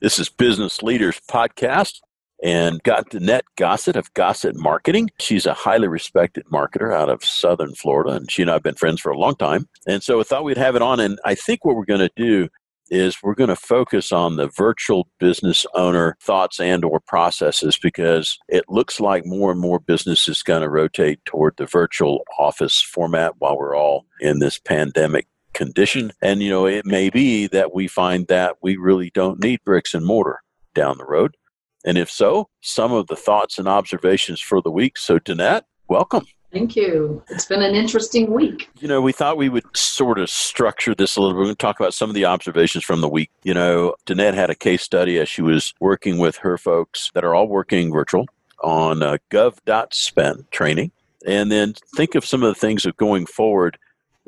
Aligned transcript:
This 0.00 0.18
is 0.18 0.30
Business 0.30 0.82
Leaders 0.82 1.20
Podcast 1.30 2.00
and 2.42 2.82
got 2.84 3.10
Danette 3.10 3.42
Gossett 3.58 3.96
of 3.96 4.14
Gossett 4.14 4.56
Marketing. 4.56 5.10
She's 5.18 5.44
a 5.44 5.52
highly 5.52 5.88
respected 5.88 6.46
marketer 6.50 6.94
out 6.94 7.10
of 7.10 7.22
Southern 7.22 7.74
Florida, 7.74 8.12
and 8.12 8.30
she 8.30 8.40
and 8.40 8.50
I 8.50 8.54
have 8.54 8.62
been 8.62 8.76
friends 8.76 9.02
for 9.02 9.12
a 9.12 9.18
long 9.18 9.36
time. 9.36 9.68
And 9.86 10.02
so 10.02 10.18
I 10.18 10.22
thought 10.22 10.44
we'd 10.44 10.56
have 10.56 10.74
it 10.74 10.80
on. 10.80 11.00
And 11.00 11.18
I 11.26 11.34
think 11.34 11.66
what 11.66 11.76
we're 11.76 11.84
going 11.84 12.00
to 12.00 12.10
do 12.16 12.48
is 12.88 13.18
we're 13.22 13.34
going 13.34 13.50
to 13.50 13.56
focus 13.56 14.10
on 14.10 14.36
the 14.36 14.48
virtual 14.48 15.06
business 15.18 15.66
owner 15.74 16.16
thoughts 16.22 16.58
and 16.58 16.82
or 16.82 17.00
processes 17.00 17.78
because 17.80 18.38
it 18.48 18.64
looks 18.70 19.00
like 19.00 19.26
more 19.26 19.50
and 19.52 19.60
more 19.60 19.80
business 19.80 20.28
is 20.28 20.42
going 20.42 20.62
to 20.62 20.70
rotate 20.70 21.22
toward 21.26 21.58
the 21.58 21.66
virtual 21.66 22.24
office 22.38 22.80
format 22.80 23.34
while 23.38 23.58
we're 23.58 23.76
all 23.76 24.06
in 24.22 24.38
this 24.38 24.58
pandemic 24.58 25.26
condition 25.52 26.12
and 26.22 26.42
you 26.42 26.50
know 26.50 26.66
it 26.66 26.86
may 26.86 27.10
be 27.10 27.46
that 27.46 27.74
we 27.74 27.86
find 27.86 28.26
that 28.28 28.56
we 28.62 28.76
really 28.76 29.10
don't 29.10 29.42
need 29.42 29.60
bricks 29.64 29.94
and 29.94 30.06
mortar 30.06 30.40
down 30.74 30.98
the 30.98 31.04
road 31.04 31.36
and 31.84 31.98
if 31.98 32.10
so 32.10 32.48
some 32.60 32.92
of 32.92 33.06
the 33.08 33.16
thoughts 33.16 33.58
and 33.58 33.68
observations 33.68 34.40
for 34.40 34.62
the 34.62 34.70
week 34.70 34.96
so 34.96 35.18
danette 35.18 35.62
welcome 35.88 36.24
Thank 36.52 36.74
you. 36.74 37.22
It's 37.28 37.44
been 37.44 37.62
an 37.62 37.76
interesting 37.76 38.32
week. 38.32 38.68
You 38.80 38.88
know, 38.88 39.00
we 39.00 39.12
thought 39.12 39.36
we 39.36 39.48
would 39.48 39.64
sort 39.76 40.18
of 40.18 40.28
structure 40.28 40.96
this 40.96 41.16
a 41.16 41.20
little 41.20 41.34
bit. 41.34 41.38
We're 41.38 41.44
going 41.44 41.54
to 41.54 41.58
talk 41.58 41.78
about 41.78 41.94
some 41.94 42.10
of 42.10 42.14
the 42.14 42.24
observations 42.24 42.82
from 42.82 43.00
the 43.00 43.08
week. 43.08 43.30
You 43.44 43.54
know, 43.54 43.94
Danette 44.04 44.34
had 44.34 44.50
a 44.50 44.56
case 44.56 44.82
study 44.82 45.18
as 45.18 45.28
she 45.28 45.42
was 45.42 45.72
working 45.78 46.18
with 46.18 46.38
her 46.38 46.58
folks 46.58 47.12
that 47.14 47.24
are 47.24 47.36
all 47.36 47.46
working 47.46 47.92
virtual 47.92 48.26
on 48.62 49.02
uh, 49.02 49.18
gov.spend 49.30 50.50
training. 50.50 50.90
And 51.24 51.52
then 51.52 51.74
think 51.94 52.16
of 52.16 52.24
some 52.24 52.42
of 52.42 52.48
the 52.48 52.58
things 52.60 52.84
of 52.84 52.96
going 52.96 53.26
forward 53.26 53.78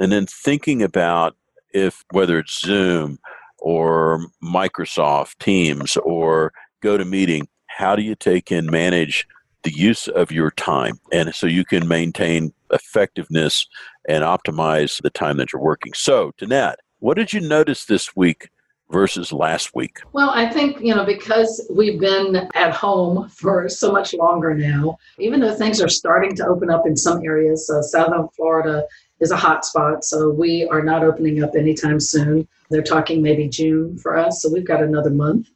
and 0.03 0.11
then 0.11 0.27
thinking 0.27 0.83
about 0.83 1.37
if 1.73 2.05
whether 2.11 2.41
it's 2.41 2.61
Zoom 2.61 3.21
or 3.61 4.27
Microsoft 4.43 5.39
Teams 5.39 5.97
or 5.99 6.53
GoToMeeting, 6.83 7.47
how 7.69 7.95
do 7.95 8.03
you 8.03 8.17
take 8.17 8.51
and 8.51 8.69
manage 8.69 9.29
the 9.63 9.71
use 9.71 10.09
of 10.09 10.33
your 10.33 10.51
time 10.51 10.99
and 11.13 11.33
so 11.33 11.47
you 11.47 11.65
can 11.65 11.87
maintain 11.87 12.53
effectiveness 12.73 13.69
and 14.09 14.25
optimize 14.25 15.01
the 15.03 15.11
time 15.11 15.37
that 15.37 15.53
you're 15.53 15.63
working. 15.63 15.93
So, 15.95 16.33
Danette, 16.37 16.79
what 16.99 17.17
did 17.17 17.33
you 17.33 17.39
notice 17.39 17.85
this 17.85 18.17
week 18.17 18.51
versus 18.93 19.33
last 19.33 19.75
week? 19.75 20.01
Well, 20.13 20.31
I 20.31 20.49
think, 20.49 20.81
you 20.81 20.95
know, 20.95 21.05
because 21.05 21.67
we've 21.71 21.99
been 21.99 22.49
at 22.55 22.75
home 22.75 23.29
for 23.29 23.69
so 23.69 23.91
much 23.91 24.15
longer 24.15 24.55
now, 24.55 24.99
even 25.19 25.41
though 25.41 25.55
things 25.55 25.81
are 25.81 25.89
starting 25.89 26.37
to 26.37 26.47
open 26.47 26.71
up 26.71 26.87
in 26.87 26.97
some 26.97 27.25
areas, 27.25 27.71
uh, 27.71 27.83
Southern 27.83 28.29
Florida 28.37 28.85
is 29.23 29.31
a 29.31 29.37
hot 29.37 29.65
spot, 29.65 30.05
so 30.05 30.29
we 30.29 30.69
are 30.69 30.83
not 30.83 31.05
opening 31.05 31.43
up 31.43 31.55
anytime 31.55 32.01
soon. 32.01 32.47
They're 32.71 32.83
talking 32.83 33.23
maybe 33.23 33.49
June 33.49 33.97
for 33.97 34.19
us, 34.19 34.43
so 34.43 34.53
we've 34.53 34.67
got 34.67 34.83
another 34.83 35.11
month. 35.11 35.49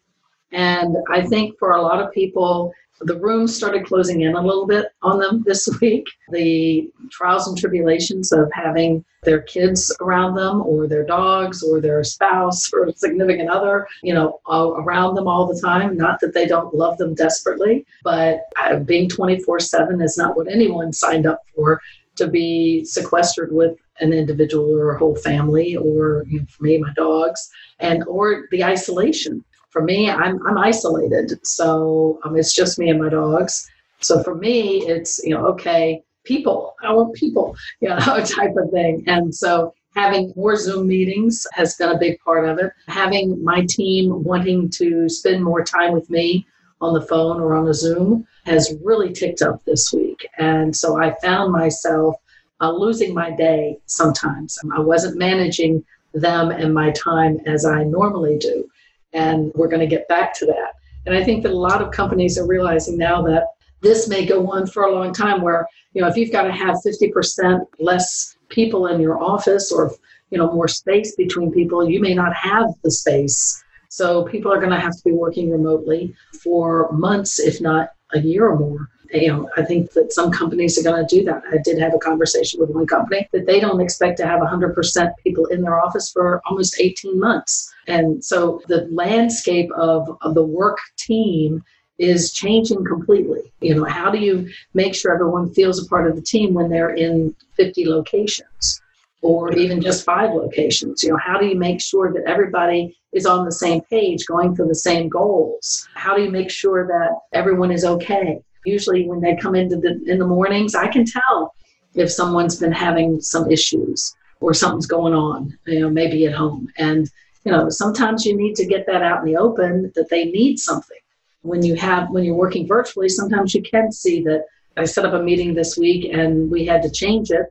And 0.53 0.97
I 1.11 1.23
think 1.27 1.59
for 1.59 1.73
a 1.73 1.83
lot 1.83 2.01
of 2.01 2.13
people, 2.13 2.73
the 3.01 3.19
rooms 3.19 3.55
started 3.55 3.85
closing 3.85 4.23
in 4.23 4.37
a 4.37 4.41
little 4.41 4.67
bit 4.67 4.87
on 5.03 5.19
them 5.19 5.43
this 5.45 5.69
week. 5.81 6.07
The 6.31 6.89
trials 7.11 7.49
and 7.49 7.59
tribulations 7.59 8.33
of 8.33 8.49
having 8.53 9.05
their 9.25 9.43
kids 9.43 9.95
around 10.01 10.37
them, 10.37 10.63
or 10.63 10.87
their 10.87 11.05
dogs, 11.05 11.61
or 11.61 11.81
their 11.81 12.05
spouse, 12.05 12.73
or 12.73 12.93
significant 12.93 13.51
other, 13.51 13.89
you 14.03 14.15
know, 14.15 14.41
around 14.49 15.17
them 15.17 15.27
all 15.27 15.53
the 15.53 15.61
time. 15.61 15.97
Not 15.97 16.21
that 16.21 16.33
they 16.35 16.47
don't 16.47 16.73
love 16.73 16.97
them 16.99 17.15
desperately, 17.15 17.85
but 18.05 18.43
uh, 18.63 18.79
being 18.79 19.09
24 19.09 19.59
7 19.59 20.01
is 20.01 20.17
not 20.17 20.37
what 20.37 20.47
anyone 20.47 20.93
signed 20.93 21.27
up 21.27 21.43
for 21.57 21.81
to 22.17 22.27
be 22.27 22.85
sequestered 22.85 23.53
with 23.53 23.79
an 24.01 24.13
individual 24.13 24.71
or 24.75 24.93
a 24.93 24.99
whole 24.99 25.17
family, 25.17 25.77
or 25.77 26.25
you 26.29 26.41
know, 26.41 26.47
for 26.49 26.65
me, 26.65 26.79
my 26.79 26.93
dogs, 26.95 27.51
and 27.79 28.05
or 28.07 28.49
the 28.51 28.65
isolation 28.65 29.45
for 29.77 29.83
me, 29.83 30.09
I'm, 30.09 30.41
I'm 30.47 30.57
isolated. 30.57 31.39
So 31.47 32.19
um, 32.25 32.35
it's 32.35 32.55
just 32.55 32.79
me 32.79 32.89
and 32.89 32.99
my 32.99 33.11
dogs. 33.11 33.71
So 34.01 34.23
for 34.23 34.35
me, 34.35 34.79
it's, 34.87 35.21
you 35.23 35.35
know, 35.35 35.45
okay, 35.49 36.03
people, 36.25 36.75
I 36.83 36.95
want 36.95 37.15
people, 37.15 37.55
you 37.81 37.91
know, 37.91 37.99
type 37.99 38.55
of 38.57 38.71
thing. 38.71 39.05
And 39.07 39.35
so 39.35 39.75
having 39.95 40.33
more 40.35 40.57
Zoom 40.57 40.89
meetings 40.89 41.47
has 41.53 41.75
been 41.77 41.91
a 41.91 41.99
big 41.99 42.19
part 42.21 42.49
of 42.49 42.59
it. 42.59 42.73
Having 42.89 43.45
my 43.45 43.67
team 43.69 44.25
wanting 44.25 44.71
to 44.71 45.11
spend 45.11 45.45
more 45.45 45.63
time 45.63 45.93
with 45.93 46.09
me 46.09 46.47
on 46.81 46.95
the 46.95 47.03
phone 47.03 47.41
or 47.41 47.55
on 47.55 47.69
a 47.69 47.75
Zoom 47.75 48.27
has 48.45 48.75
really 48.83 49.13
ticked 49.13 49.43
up 49.43 49.65
this 49.65 49.93
week. 49.93 50.27
And 50.39 50.75
so 50.75 51.01
I 51.01 51.15
found 51.21 51.53
myself 51.53 52.17
uh, 52.61 52.71
losing 52.71 53.15
my 53.15 53.31
day 53.31 53.79
sometimes. 53.87 54.59
I 54.75 54.81
wasn't 54.81 55.19
managing 55.19 55.85
them 56.15 56.51
and 56.51 56.73
my 56.73 56.91
time 56.93 57.39
as 57.47 57.65
I 57.65 57.85
normally 57.85 58.39
do 58.39 58.69
and 59.17 59.51
we're 59.55 59.69
going 59.69 59.81
to 59.81 59.87
get 59.87 60.07
back 60.09 60.35
to 60.35 60.47
that. 60.47 60.75
And 61.07 61.15
I 61.15 61.25
think 61.25 61.43
that 61.43 61.53
a 61.53 61.57
lot 61.57 61.83
of 61.83 61.91
companies 61.91 62.39
are 62.39 62.47
realizing 62.47 62.99
now 62.99 63.23
that 63.23 63.45
this 63.81 64.09
may 64.09 64.27
go 64.27 64.51
on 64.51 64.67
for 64.67 64.85
a 64.85 64.93
long 64.93 65.13
time 65.13 65.41
where, 65.41 65.67
you 65.93 66.03
know, 66.03 66.09
if 66.09 66.17
you've 66.17 66.33
got 66.33 66.43
to 66.43 66.53
have 66.53 66.77
50% 66.87 67.61
less 67.79 68.37
people 68.49 68.87
in 68.89 69.01
your 69.01 69.23
office 69.23 69.73
or, 69.73 69.93
you 70.31 70.39
know, 70.39 70.53
more 70.53 70.69
space 70.69 71.15
between 71.17 71.53
people, 71.53 71.89
you 71.89 72.01
may 72.01 72.15
not 72.15 72.35
have 72.35 72.67
the 72.83 72.91
space. 72.91 73.63
So 73.89 74.25
people 74.25 74.53
are 74.53 74.59
going 74.59 74.71
to 74.71 74.81
have 74.81 74.97
to 74.97 75.03
be 75.05 75.13
working 75.13 75.51
remotely 75.51 76.15
for 76.43 76.91
months, 76.93 77.39
if 77.39 77.61
not 77.61 77.91
a 78.13 78.21
year 78.21 78.47
or 78.47 78.59
more 78.59 78.89
you 79.13 79.29
know, 79.29 79.51
I 79.57 79.63
think 79.63 79.93
that 79.93 80.13
some 80.13 80.31
companies 80.31 80.79
are 80.79 80.83
going 80.83 81.07
to 81.07 81.17
do 81.17 81.25
that. 81.25 81.43
I 81.51 81.59
did 81.65 81.79
have 81.79 81.95
a 81.95 81.99
conversation 81.99 82.61
with 82.61 82.71
one 82.71 82.87
company 82.87 83.29
that 83.33 83.47
they 83.47 83.61
don't 83.61 83.81
expect 83.81 84.19
to 84.19 84.27
have 84.27 84.41
100% 84.41 85.13
people 85.23 85.47
in 85.47 85.63
their 85.63 85.81
office 85.81 86.11
for 86.11 86.41
almost 86.47 86.81
18 86.81 87.19
months. 87.19 87.73
And 87.87 88.25
so 88.25 88.61
the 88.69 88.89
landscape 88.91 89.71
of, 89.73 90.17
of 90.23 90.35
the 90.35 90.43
work 90.43 90.79
team 90.97 91.63
is 91.99 92.33
changing 92.33 92.85
completely. 92.85 93.53
You 93.61 93.77
know, 93.77 93.85
how 93.85 94.11
do 94.11 94.19
you 94.19 94.49
make 94.75 94.95
sure 94.95 95.13
everyone 95.13 95.55
feels 95.55 95.85
a 95.85 95.89
part 95.89 96.09
of 96.09 96.17
the 96.17 96.23
team 96.23 96.53
when 96.53 96.69
they're 96.69 96.95
in 96.95 97.35
50 97.55 97.87
locations? 97.87 98.83
Or 99.23 99.53
even 99.55 99.81
just 99.81 100.05
five 100.05 100.31
locations. 100.31 101.03
You 101.03 101.11
know 101.11 101.19
how 101.19 101.39
do 101.39 101.47
you 101.47 101.57
make 101.57 101.81
sure 101.81 102.13
that 102.13 102.25
everybody 102.27 102.97
is 103.13 103.27
on 103.27 103.45
the 103.45 103.53
same 103.53 103.81
page 103.83 104.27
going 104.27 104.55
for 104.55 104.67
the 104.67 104.75
same 104.75 105.09
goals? 105.09 105.89
How 105.95 106.17
do 106.17 106.23
you 106.23 106.31
make 106.31 106.51
sure 106.51 106.87
that 106.87 107.19
everyone 107.33 107.71
is 107.71 107.85
okay? 107.85 108.41
Usually 108.65 109.09
when 109.09 109.21
they 109.21 109.37
come 109.37 109.55
into 109.55 109.77
the 109.77 110.01
in 110.07 110.19
the 110.19 110.27
mornings 110.27 110.75
i 110.75 110.89
can 110.89 111.05
tell 111.05 111.55
if 111.95 112.11
someone's 112.11 112.57
been 112.57 112.73
having 112.73 113.21
some 113.21 113.51
issues 113.51 114.15
or 114.41 114.53
something's 114.53 114.87
going 114.87 115.15
on 115.15 115.57
you 115.67 115.81
know 115.81 115.91
maybe 115.91 116.27
at 116.27 116.35
home. 116.35 116.69
And 116.79 117.09
you 117.45 117.53
know 117.53 117.71
sometimes 117.71 118.27
you 118.27 118.37
need 118.37 118.55
to 118.57 118.67
get 118.67 118.87
that 118.87 119.03
out 119.03 119.21
in 119.21 119.33
the 119.33 119.39
open 119.39 119.93
that 119.95 120.11
they 120.11 120.27
need 120.27 120.59
something. 120.59 120.99
When 121.43 121.65
you 121.65 121.77
have 121.77 122.11
when 122.11 122.25
you're 122.25 122.35
working 122.35 122.67
virtually 122.67 123.09
sometimes 123.09 123.55
you 123.55 123.63
can 123.63 123.93
see 123.93 124.23
that 124.25 124.45
i 124.77 124.85
set 124.85 125.05
up 125.05 125.15
a 125.15 125.23
meeting 125.23 125.55
this 125.55 125.77
week 125.77 126.13
and 126.13 126.51
we 126.51 126.67
had 126.67 126.83
to 126.83 126.91
change 126.91 127.31
it 127.31 127.47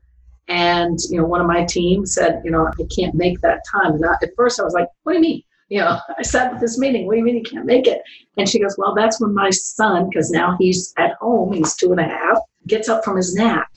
and 0.47 0.99
you 1.09 1.19
know 1.19 1.25
one 1.25 1.41
of 1.41 1.47
my 1.47 1.63
team 1.65 2.05
said 2.05 2.41
you 2.45 2.51
know 2.51 2.67
i 2.67 2.83
can't 2.95 3.15
make 3.15 3.39
that 3.41 3.61
time 3.71 3.93
and 3.93 4.05
I, 4.05 4.13
at 4.21 4.29
first 4.35 4.59
i 4.59 4.63
was 4.63 4.73
like 4.73 4.87
what 5.03 5.13
do 5.13 5.17
you 5.17 5.21
mean 5.21 5.43
you 5.69 5.79
know, 5.79 5.99
I 6.17 6.21
sat 6.23 6.53
at 6.53 6.59
this 6.59 6.77
meeting. 6.77 7.05
What 7.05 7.13
do 7.13 7.19
you 7.19 7.25
mean 7.25 7.37
you 7.37 7.43
can't 7.43 7.65
make 7.65 7.87
it? 7.87 8.01
And 8.37 8.47
she 8.47 8.59
goes, 8.59 8.75
Well, 8.77 8.93
that's 8.93 9.19
when 9.19 9.33
my 9.33 9.49
son, 9.49 10.09
because 10.09 10.31
now 10.31 10.55
he's 10.59 10.93
at 10.97 11.13
home, 11.13 11.53
he's 11.53 11.75
two 11.75 11.91
and 11.91 11.99
a 11.99 12.03
half, 12.03 12.39
gets 12.67 12.89
up 12.89 13.03
from 13.03 13.17
his 13.17 13.33
nap. 13.35 13.67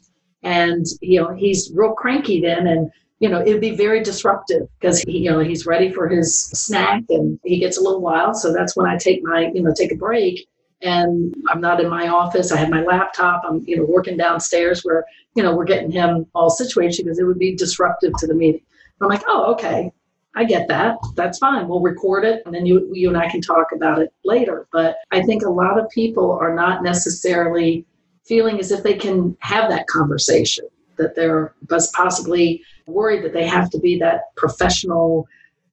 And, 0.43 0.87
you 1.01 1.21
know, 1.21 1.35
he's 1.35 1.73
real 1.75 1.93
cranky 1.93 2.41
then. 2.41 2.67
And, 2.67 2.91
you 3.19 3.29
know, 3.29 3.41
it'd 3.41 3.61
be 3.61 3.75
very 3.75 4.03
disruptive 4.03 4.69
because 4.79 5.01
he, 5.03 5.19
you 5.19 5.31
know, 5.31 5.41
he's 5.41 5.67
ready 5.67 5.91
for 5.91 6.09
his 6.09 6.47
snack 6.47 7.03
and 7.09 7.39
he 7.45 7.59
gets 7.59 7.79
a 7.79 7.83
little 7.83 8.01
wild. 8.01 8.37
So 8.37 8.53
that's 8.53 8.77
when 8.77 8.87
I 8.87 8.97
take 8.97 9.21
my, 9.25 9.51
you 9.53 9.63
know, 9.63 9.73
take 9.77 9.93
a 9.93 9.97
break 9.97 10.47
and 10.83 11.35
I'm 11.49 11.61
not 11.61 11.81
in 11.81 11.89
my 11.89 12.09
office. 12.09 12.53
I 12.53 12.57
have 12.59 12.71
my 12.71 12.83
laptop. 12.83 13.43
I'm, 13.45 13.65
you 13.67 13.77
know, 13.77 13.85
working 13.85 14.17
downstairs 14.17 14.83
where, 14.83 15.05
you 15.35 15.43
know, 15.43 15.55
we're 15.55 15.65
getting 15.65 15.91
him 15.91 16.27
all 16.35 16.51
situated 16.51 17.05
because 17.05 17.19
it 17.19 17.25
would 17.25 17.39
be 17.39 17.57
disruptive 17.57 18.13
to 18.19 18.27
the 18.27 18.35
meeting. 18.35 18.63
I'm 19.01 19.09
like, 19.09 19.23
oh, 19.27 19.53
okay. 19.53 19.93
I 20.35 20.45
get 20.45 20.69
that. 20.69 20.99
That's 21.17 21.39
fine. 21.39 21.67
We'll 21.67 21.81
record 21.81 22.25
it 22.25 22.43
and 22.47 22.55
then 22.55 22.65
you, 22.65 22.89
you 22.93 23.09
and 23.09 23.17
I 23.17 23.29
can 23.29 23.41
talk 23.41 23.69
about 23.75 24.01
it 24.01 24.13
later. 24.25 24.69
But 24.73 24.99
I 25.11 25.23
think 25.23 25.43
a 25.43 25.51
lot 25.51 25.79
of 25.79 25.91
people 25.91 26.31
are 26.41 26.55
not 26.55 26.83
necessarily 26.83 27.85
feeling 28.25 28.61
as 28.61 28.71
if 28.71 28.83
they 28.83 28.95
can 28.95 29.37
have 29.41 29.69
that 29.71 29.87
conversation, 29.89 30.67
that 30.97 31.17
they're 31.17 31.55
possibly 31.93 32.63
worried 32.87 33.25
that 33.25 33.33
they 33.33 33.47
have 33.47 33.71
to 33.71 33.81
be 33.81 33.99
that 33.99 34.35
professional, 34.37 35.27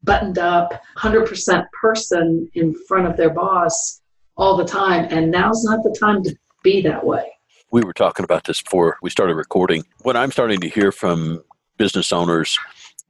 buttoned 0.03 0.39
up, 0.39 0.81
100% 0.97 1.65
person 1.79 2.49
in 2.55 2.73
front 2.87 3.07
of 3.07 3.17
their 3.17 3.29
boss 3.29 4.01
all 4.37 4.57
the 4.57 4.65
time. 4.65 5.07
And 5.09 5.31
now's 5.31 5.63
not 5.63 5.83
the 5.83 5.95
time 5.99 6.23
to 6.23 6.35
be 6.63 6.81
that 6.81 7.05
way. 7.05 7.31
We 7.71 7.81
were 7.83 7.93
talking 7.93 8.23
about 8.23 8.45
this 8.45 8.61
before 8.61 8.97
we 9.01 9.09
started 9.09 9.35
recording. 9.35 9.83
What 10.01 10.15
I'm 10.15 10.31
starting 10.31 10.59
to 10.61 10.69
hear 10.69 10.91
from 10.91 11.43
business 11.77 12.11
owners 12.11 12.57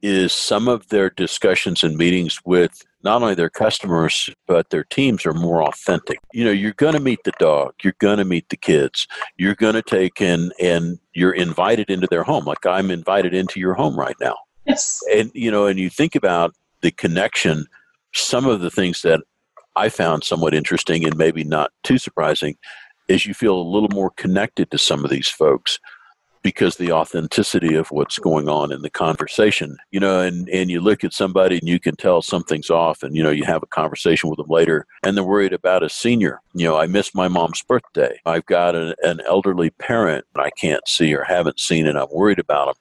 is 0.02 0.32
some 0.32 0.68
of 0.68 0.88
their 0.88 1.10
discussions 1.10 1.82
and 1.82 1.96
meetings 1.96 2.38
with 2.44 2.82
not 3.02 3.22
only 3.22 3.34
their 3.34 3.50
customers 3.50 4.28
but 4.46 4.68
their 4.70 4.84
teams 4.84 5.24
are 5.24 5.32
more 5.32 5.62
authentic 5.62 6.18
you 6.32 6.44
know 6.44 6.50
you're 6.50 6.72
going 6.74 6.92
to 6.92 7.00
meet 7.00 7.18
the 7.24 7.32
dog 7.38 7.72
you're 7.82 7.96
going 7.98 8.18
to 8.18 8.24
meet 8.24 8.48
the 8.50 8.56
kids 8.56 9.06
you're 9.38 9.54
going 9.54 9.74
to 9.74 9.82
take 9.82 10.20
in 10.20 10.52
and 10.60 10.98
you're 11.14 11.32
invited 11.32 11.88
into 11.88 12.06
their 12.08 12.22
home 12.22 12.44
like 12.44 12.66
i'm 12.66 12.90
invited 12.90 13.32
into 13.32 13.58
your 13.58 13.74
home 13.74 13.98
right 13.98 14.16
now 14.20 14.36
yes 14.66 15.00
and 15.14 15.30
you 15.34 15.50
know 15.50 15.66
and 15.66 15.78
you 15.78 15.88
think 15.88 16.14
about 16.14 16.52
the 16.82 16.90
connection 16.90 17.64
some 18.12 18.46
of 18.46 18.60
the 18.60 18.70
things 18.70 19.02
that 19.02 19.20
I 19.76 19.88
found 19.88 20.24
somewhat 20.24 20.54
interesting 20.54 21.04
and 21.04 21.16
maybe 21.16 21.44
not 21.44 21.70
too 21.84 21.98
surprising 21.98 22.56
is 23.08 23.26
you 23.26 23.34
feel 23.34 23.56
a 23.56 23.62
little 23.62 23.90
more 23.90 24.10
connected 24.10 24.70
to 24.70 24.78
some 24.78 25.04
of 25.04 25.10
these 25.10 25.28
folks 25.28 25.78
because 26.42 26.76
the 26.76 26.92
authenticity 26.92 27.74
of 27.74 27.90
what's 27.90 28.20
going 28.20 28.48
on 28.48 28.70
in 28.70 28.82
the 28.82 28.90
conversation 28.90 29.76
you 29.90 29.98
know 29.98 30.20
and 30.20 30.48
and 30.48 30.70
you 30.70 30.80
look 30.80 31.02
at 31.02 31.12
somebody 31.12 31.58
and 31.58 31.68
you 31.68 31.80
can 31.80 31.96
tell 31.96 32.22
something's 32.22 32.70
off 32.70 33.02
and 33.02 33.16
you 33.16 33.22
know 33.22 33.30
you 33.30 33.44
have 33.44 33.64
a 33.64 33.66
conversation 33.66 34.30
with 34.30 34.36
them 34.36 34.46
later 34.48 34.86
and 35.02 35.16
they're 35.16 35.24
worried 35.24 35.52
about 35.52 35.82
a 35.82 35.88
senior. 35.88 36.40
You 36.54 36.66
know 36.66 36.76
i 36.76 36.86
missed 36.86 37.16
my 37.16 37.26
mom's 37.26 37.62
birthday. 37.62 38.20
I've 38.24 38.46
got 38.46 38.76
an, 38.76 38.94
an 39.02 39.20
elderly 39.26 39.70
parent 39.70 40.24
i 40.36 40.50
can't 40.50 40.86
see 40.86 41.12
or 41.12 41.24
haven't 41.24 41.58
seen 41.58 41.86
and 41.86 41.98
i'm 41.98 42.08
worried 42.12 42.38
about 42.38 42.66
them 42.66 42.74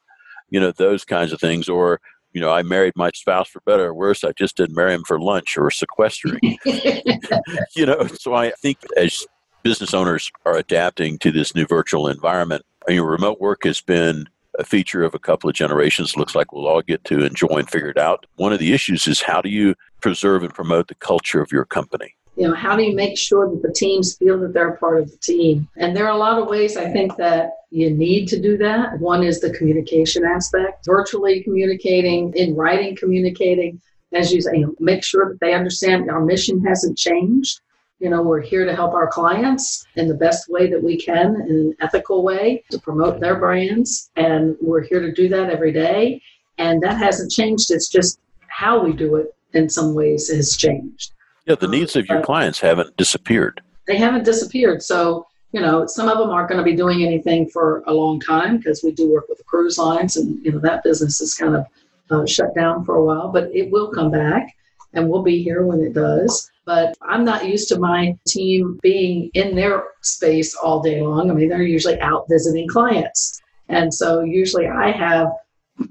you 0.52 0.60
know 0.60 0.72
those 0.72 1.04
kinds 1.04 1.34
of 1.34 1.40
things 1.40 1.68
or 1.68 2.00
you 2.36 2.42
know, 2.42 2.52
I 2.52 2.64
married 2.64 2.94
my 2.98 3.12
spouse 3.16 3.48
for 3.48 3.62
better 3.66 3.86
or 3.86 3.94
worse. 3.94 4.26
I 4.26 4.34
just 4.34 4.58
didn't 4.58 4.76
marry 4.76 4.94
him 4.94 5.06
for 5.08 5.22
lunch 5.22 5.58
or 5.58 5.72
sequestering. 5.72 6.42
you 6.66 7.86
know, 7.86 8.08
so 8.08 8.34
I 8.34 8.52
think 8.62 8.78
as 8.98 9.26
business 9.64 9.94
owners 9.94 10.30
are 10.46 10.58
adapting 10.58 11.18
to 11.20 11.32
this 11.32 11.56
new 11.56 11.66
virtual 11.66 12.10
environment, 12.10 12.64
I 12.88 12.92
mean, 12.92 13.02
remote 13.02 13.40
work 13.40 13.64
has 13.64 13.80
been 13.80 14.26
a 14.60 14.66
feature 14.66 15.04
of 15.04 15.16
a 15.16 15.20
couple 15.20 15.50
of 15.50 15.56
generations. 15.56 16.18
Looks 16.18 16.36
like 16.36 16.52
we'll 16.52 16.68
all 16.68 16.82
get 16.82 17.06
to 17.06 17.24
enjoy 17.24 17.56
and 17.56 17.70
figure 17.70 17.90
it 17.90 17.98
out. 17.98 18.26
One 18.36 18.52
of 18.52 18.60
the 18.60 18.74
issues 18.74 19.08
is 19.08 19.22
how 19.22 19.42
do 19.42 19.50
you 19.50 19.74
preserve 20.02 20.44
and 20.44 20.54
promote 20.54 20.90
the 20.90 20.96
culture 20.96 21.42
of 21.42 21.54
your 21.54 21.64
company? 21.64 22.15
You 22.36 22.48
know, 22.48 22.54
how 22.54 22.76
do 22.76 22.84
you 22.84 22.96
make 22.96 23.18
sure 23.18 23.50
that 23.50 23.62
the 23.62 23.72
teams 23.72 24.16
feel 24.18 24.40
that 24.40 24.54
they're 24.54 24.76
part 24.76 25.00
of 25.00 25.10
the 25.10 25.18
team? 25.18 25.68
And 25.78 25.96
there 25.96 26.06
are 26.06 26.16
a 26.16 26.18
lot 26.18 26.42
of 26.42 26.48
ways 26.48 26.76
I 26.76 26.92
think 26.92 27.16
that 27.18 27.52
you 27.72 27.92
need 27.92 28.28
to 28.30 28.42
do 28.42 28.58
that. 28.58 29.00
One 29.00 29.24
is 29.24 29.40
the 29.40 29.52
communication 29.52 30.26
aspect, 30.26 30.86
virtually 30.86 31.44
communicating, 31.44 32.34
in 32.36 32.56
writing 32.56 32.96
communicating. 32.96 33.82
As 34.14 34.32
you 34.32 34.42
say, 34.42 34.66
make 34.80 35.04
sure 35.04 35.30
that 35.30 35.40
they 35.40 35.54
understand 35.54 36.10
our 36.10 36.24
mission 36.24 36.64
hasn't 36.64 36.98
changed 36.98 37.60
you 38.00 38.10
know, 38.10 38.22
we're 38.22 38.42
here 38.42 38.66
to 38.66 38.76
help 38.76 38.94
our 38.94 39.08
clients 39.08 39.86
in 39.96 40.08
the 40.08 40.14
best 40.14 40.50
way 40.50 40.70
that 40.70 40.82
we 40.82 40.98
can 40.98 41.36
in 41.48 41.56
an 41.56 41.76
ethical 41.80 42.24
way 42.24 42.64
to 42.70 42.80
promote 42.80 43.20
their 43.20 43.40
brands. 43.40 44.12
And 44.16 44.58
we're 44.62 44.84
here 44.84 45.00
to 45.00 45.14
do 45.14 45.30
that 45.30 45.50
every 45.50 45.72
day. 45.72 46.22
And 46.58 46.82
that 46.84 46.98
hasn't 46.98 47.32
changed. 47.32 47.72
It's 47.72 47.90
just 47.90 48.20
how 48.48 48.84
we 48.84 48.94
do 48.94 49.16
it 49.16 49.34
in 49.54 49.70
some 49.70 49.94
ways 49.94 50.30
has 50.30 50.58
changed. 50.58 51.14
Yeah, 51.46 51.56
the 51.56 51.68
needs 51.68 51.96
of 51.96 52.08
your 52.08 52.22
clients 52.22 52.60
haven't 52.60 52.98
disappeared. 52.98 53.62
They 53.88 53.98
haven't 53.98 54.24
disappeared. 54.24 54.82
So, 54.82 55.28
you 55.52 55.62
know, 55.62 55.86
some 55.86 56.10
of 56.10 56.18
them 56.18 56.30
aren't 56.30 56.50
going 56.50 56.58
to 56.58 56.64
be 56.64 56.76
doing 56.76 57.04
anything 57.04 57.48
for 57.50 57.84
a 57.86 57.94
long 57.94 58.20
time 58.20 58.58
because 58.58 58.84
we 58.84 58.92
do 58.92 59.12
work 59.12 59.30
with 59.30 59.38
the 59.38 59.44
cruise 59.44 59.78
lines 59.78 60.18
and, 60.18 60.44
you 60.44 60.52
know, 60.52 60.60
that 60.60 60.84
business 60.84 61.22
is 61.22 61.36
kind 61.36 61.56
of 61.56 61.66
uh, 62.10 62.26
shut 62.26 62.56
down 62.56 62.84
for 62.84 62.96
a 62.96 63.04
while, 63.04 63.30
but 63.32 63.50
it 63.54 63.72
will 63.72 63.92
come 63.92 64.12
back 64.12 64.56
and 64.94 65.08
we'll 65.08 65.24
be 65.24 65.44
here 65.44 65.66
when 65.66 65.82
it 65.82 65.94
does 65.94 66.50
but 66.66 66.98
I'm 67.02 67.24
not 67.24 67.48
used 67.48 67.70
to 67.70 67.80
my 67.80 68.18
team 68.28 68.80
being 68.82 69.30
in 69.34 69.56
their 69.56 69.84
space 70.02 70.56
all 70.56 70.82
day 70.82 71.02
long. 71.02 71.30
I 71.30 71.34
mean, 71.34 71.50
they're 71.50 71.62
usually 71.62 72.00
out 72.02 72.26
visiting 72.30 72.68
clients. 72.68 73.42
And 73.70 73.94
so 73.94 74.22
usually 74.22 74.68
I 74.68 74.92
have 74.92 75.32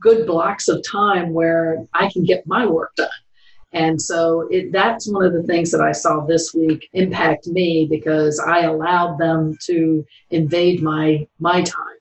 good 0.01 0.27
blocks 0.27 0.69
of 0.69 0.83
time 0.85 1.33
where 1.33 1.87
I 1.95 2.11
can 2.11 2.25
get 2.25 2.47
my 2.47 2.67
work 2.67 2.95
done. 2.97 3.09
And 3.75 4.01
so 4.01 4.49
it, 4.51 4.73
that's 4.73 5.09
one 5.09 5.25
of 5.25 5.33
the 5.33 5.43
things 5.43 5.71
that 5.73 5.81
I 5.81 5.93
saw 5.93 6.21
this 6.21 6.55
week 6.55 6.89
impact 6.93 7.49
me 7.49 7.87
because 7.91 8.39
I 8.39 8.61
allowed 8.61 9.19
them 9.19 9.59
to 9.67 10.07
invade 10.31 10.83
my 10.83 11.27
my 11.39 11.63
time. 11.63 11.99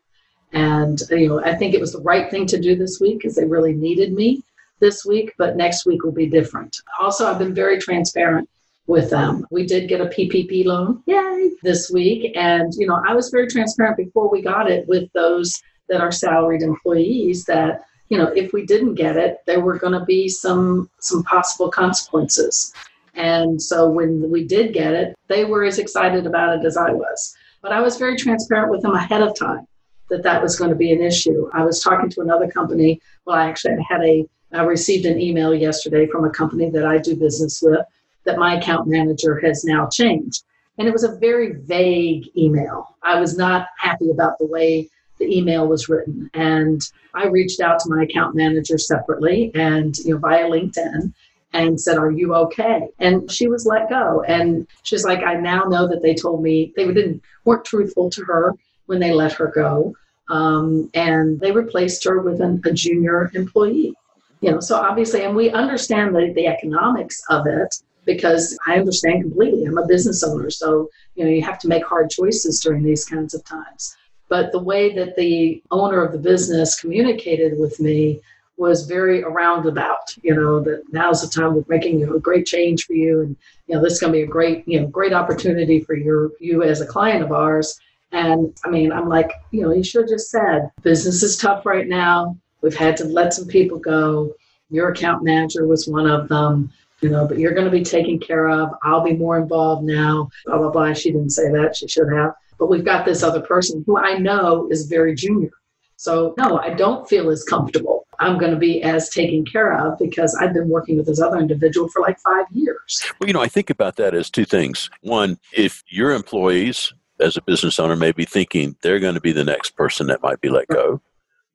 And 0.53 1.01
you 1.09 1.29
know, 1.29 1.43
I 1.43 1.55
think 1.55 1.73
it 1.73 1.81
was 1.81 1.93
the 1.93 2.01
right 2.01 2.29
thing 2.29 2.45
to 2.47 2.61
do 2.61 2.75
this 2.75 2.99
week 3.01 3.17
because 3.17 3.35
they 3.35 3.45
really 3.45 3.73
needed 3.73 4.13
me 4.13 4.43
this 4.79 5.03
week, 5.03 5.33
but 5.37 5.57
next 5.57 5.85
week 5.85 6.03
will 6.03 6.11
be 6.11 6.27
different. 6.27 6.75
Also, 7.01 7.25
I've 7.25 7.39
been 7.39 7.55
very 7.55 7.79
transparent 7.79 8.47
with 8.85 9.09
them. 9.09 9.47
We 9.49 9.65
did 9.65 9.87
get 9.87 10.01
a 10.01 10.05
PPP 10.05 10.65
loan, 10.65 11.01
yay, 11.05 11.51
this 11.63 11.89
week. 11.89 12.33
And, 12.35 12.71
you 12.75 12.87
know, 12.87 13.01
I 13.07 13.13
was 13.13 13.29
very 13.29 13.47
transparent 13.47 13.97
before 13.97 14.29
we 14.29 14.41
got 14.41 14.69
it 14.69 14.87
with 14.87 15.11
those 15.13 15.59
that 15.89 16.01
are 16.01 16.11
salaried 16.11 16.61
employees 16.61 17.45
that, 17.45 17.81
you 18.13 18.19
know, 18.19 18.31
if 18.36 18.54
we 18.54 18.63
didn't 18.63 18.94
get 18.94 19.18
it, 19.18 19.39
there 19.48 19.60
were 19.60 19.80
going 19.80 20.00
to 20.00 20.06
be 20.06 20.30
some 20.30 20.88
some 21.00 21.24
possible 21.24 21.71
consequences. 21.71 22.71
And 23.15 23.60
so 23.60 23.89
when 23.89 24.30
we 24.30 24.44
did 24.44 24.71
get 24.71 24.94
it, 24.94 25.15
they 25.30 25.45
were 25.45 25.63
as 25.63 25.80
excited 25.80 26.27
about 26.27 26.60
it 26.60 26.63
as 26.63 26.77
I 26.77 26.92
was. 26.92 27.36
But 27.63 27.74
I 27.74 27.81
was 27.81 27.98
very 27.98 28.15
transparent 28.15 28.69
with 28.69 28.83
them 28.83 28.94
ahead 28.94 29.24
of 29.24 29.36
time 29.36 29.65
that 30.10 30.21
that 30.21 30.44
was 30.44 30.60
going 30.60 30.69
to 30.69 30.75
be 30.75 30.92
an 30.92 31.01
issue. 31.01 31.50
I 31.56 31.65
was 31.65 31.81
talking 31.81 32.07
to 32.12 32.21
another 32.21 32.48
company. 32.51 33.01
Well, 33.25 33.36
I 33.36 33.50
actually 33.50 33.83
had 33.89 34.04
a 34.04 34.27
I 34.51 34.62
received 34.62 35.07
an 35.07 35.19
email 35.19 35.56
yesterday 35.56 36.06
from 36.06 36.24
a 36.24 36.30
company 36.30 36.69
that 36.69 36.86
I 36.86 37.00
do 37.00 37.15
business 37.15 37.63
with 37.63 37.83
that 38.25 38.38
my 38.38 38.60
account 38.60 38.88
manager 38.88 39.39
has 39.39 39.65
now 39.65 39.89
changed. 39.92 40.44
And 40.77 40.88
it 40.88 40.92
was 40.92 41.04
a 41.04 41.18
very 41.18 41.54
vague 41.54 42.30
email. 42.38 42.95
I 43.01 43.19
was 43.19 43.36
not 43.36 43.69
happy 43.80 44.12
about 44.12 44.38
the 44.38 44.45
way 44.45 44.92
the 45.23 45.37
email 45.37 45.67
was 45.67 45.89
written. 45.89 46.29
And 46.33 46.81
I 47.13 47.27
reached 47.27 47.61
out 47.61 47.79
to 47.79 47.89
my 47.89 48.03
account 48.03 48.35
manager 48.35 48.77
separately 48.77 49.51
and, 49.55 49.97
you 49.99 50.13
know, 50.13 50.17
via 50.19 50.45
LinkedIn 50.49 51.13
and 51.53 51.79
said, 51.79 51.97
Are 51.97 52.11
you 52.11 52.33
okay? 52.35 52.87
And 52.99 53.31
she 53.31 53.47
was 53.47 53.65
let 53.65 53.89
go. 53.89 54.23
And 54.23 54.67
she's 54.83 55.05
like, 55.05 55.19
I 55.19 55.35
now 55.35 55.63
know 55.63 55.87
that 55.87 56.01
they 56.01 56.15
told 56.15 56.43
me 56.43 56.73
they 56.75 56.85
didn't 56.85 57.21
weren't 57.45 57.65
truthful 57.65 58.09
to 58.11 58.23
her 58.25 58.53
when 58.87 58.99
they 58.99 59.11
let 59.11 59.33
her 59.33 59.47
go. 59.47 59.95
Um, 60.29 60.89
and 60.93 61.39
they 61.39 61.51
replaced 61.51 62.03
her 62.05 62.21
with 62.21 62.41
an, 62.41 62.61
a 62.65 62.71
junior 62.71 63.29
employee. 63.33 63.93
You 64.41 64.51
know, 64.51 64.59
so 64.59 64.75
obviously, 64.75 65.23
and 65.23 65.35
we 65.35 65.51
understand 65.51 66.15
the, 66.15 66.33
the 66.35 66.47
economics 66.47 67.21
of 67.29 67.47
it 67.47 67.75
because 68.05 68.57
I 68.67 68.77
understand 68.77 69.21
completely. 69.23 69.65
I'm 69.65 69.77
a 69.77 69.87
business 69.87 70.21
owner, 70.21 70.49
so 70.49 70.89
you 71.15 71.23
know 71.23 71.29
you 71.29 71.41
have 71.43 71.59
to 71.59 71.69
make 71.69 71.85
hard 71.85 72.09
choices 72.09 72.59
during 72.59 72.83
these 72.83 73.05
kinds 73.05 73.33
of 73.33 73.45
times. 73.45 73.95
But 74.29 74.51
the 74.51 74.59
way 74.59 74.93
that 74.95 75.15
the 75.15 75.61
owner 75.71 76.03
of 76.03 76.11
the 76.11 76.17
business 76.17 76.79
communicated 76.79 77.59
with 77.59 77.79
me 77.79 78.21
was 78.57 78.85
very 78.85 79.23
around 79.23 79.65
about, 79.65 80.15
you 80.21 80.33
know, 80.33 80.59
that 80.61 80.83
now's 80.91 81.21
the 81.21 81.27
time 81.27 81.55
we're 81.55 81.63
making 81.67 81.99
you 81.99 82.05
know, 82.05 82.15
a 82.15 82.19
great 82.19 82.45
change 82.45 82.85
for 82.85 82.93
you 82.93 83.21
and 83.21 83.35
you 83.67 83.75
know 83.75 83.81
this 83.81 83.93
is 83.93 83.99
gonna 83.99 84.13
be 84.13 84.21
a 84.21 84.27
great, 84.27 84.67
you 84.67 84.79
know, 84.79 84.87
great 84.87 85.13
opportunity 85.13 85.79
for 85.81 85.95
your 85.95 86.31
you 86.39 86.63
as 86.63 86.81
a 86.81 86.85
client 86.85 87.23
of 87.23 87.31
ours. 87.31 87.79
And 88.11 88.55
I 88.63 88.69
mean, 88.69 88.91
I'm 88.91 89.09
like, 89.09 89.31
you 89.51 89.61
know, 89.61 89.73
you 89.73 89.83
should 89.83 90.01
have 90.01 90.09
just 90.09 90.29
said 90.29 90.69
business 90.83 91.23
is 91.23 91.37
tough 91.37 91.65
right 91.65 91.87
now. 91.87 92.37
We've 92.61 92.75
had 92.75 92.95
to 92.97 93.05
let 93.05 93.33
some 93.33 93.47
people 93.47 93.79
go. 93.79 94.33
Your 94.69 94.89
account 94.89 95.23
manager 95.23 95.67
was 95.67 95.87
one 95.87 96.07
of 96.07 96.29
them 96.29 96.71
you 97.03 97.09
know, 97.09 97.27
but 97.27 97.37
you're 97.37 97.53
going 97.53 97.65
to 97.65 97.71
be 97.71 97.83
taken 97.83 98.17
care 98.17 98.49
of. 98.49 98.69
I'll 98.81 99.03
be 99.03 99.13
more 99.13 99.37
involved 99.37 99.83
now, 99.83 100.29
blah, 100.45 100.57
blah, 100.57 100.71
blah. 100.71 100.93
She 100.93 101.12
didn't 101.12 101.31
say 101.31 101.51
that. 101.51 101.75
She 101.75 101.88
should 101.88 102.12
have. 102.13 102.33
But 102.57 102.69
we've 102.69 102.86
got 102.86 103.05
this 103.05 103.24
other 103.24 103.41
person 103.41 103.83
who 103.86 103.98
I 103.98 104.17
know 104.17 104.67
is 104.72 104.88
very 104.88 105.15
junior. 105.15 105.51
So, 105.98 106.33
no, 106.38 106.60
I 106.60 106.72
don't 106.72 107.07
feel 107.07 107.29
as 107.29 107.43
comfortable. 107.43 108.05
I'm 108.19 108.38
going 108.38 108.51
to 108.51 108.57
be 108.57 108.81
as 108.83 109.10
taken 109.10 109.45
care 109.45 109.77
of 109.77 109.98
because 110.00 110.36
I've 110.36 110.53
been 110.53 110.69
working 110.69 110.98
with 110.98 111.05
this 111.05 111.22
other 111.22 111.38
individual 111.38 111.89
for 111.89 112.01
like 112.01 112.19
five 112.19 112.45
years. 112.51 113.01
Well, 113.19 113.27
you 113.27 113.33
know, 113.33 113.41
I 113.41 113.48
think 113.48 113.69
about 113.69 113.95
that 113.98 114.13
as 114.13 114.29
two 114.29 114.45
things. 114.45 114.89
One, 115.01 115.39
if 115.53 115.83
your 115.88 116.12
employees 116.12 116.93
as 117.19 117.38
a 117.38 117.41
business 117.41 117.79
owner 117.79 117.95
may 117.95 118.12
be 118.12 118.25
thinking 118.25 118.75
they're 118.81 119.00
going 119.00 119.15
to 119.15 119.22
be 119.22 119.31
the 119.31 119.43
next 119.43 119.72
person 119.72 120.07
that 120.07 120.22
might 120.22 120.41
be 120.41 120.50
let 120.50 120.67
go, 120.67 121.01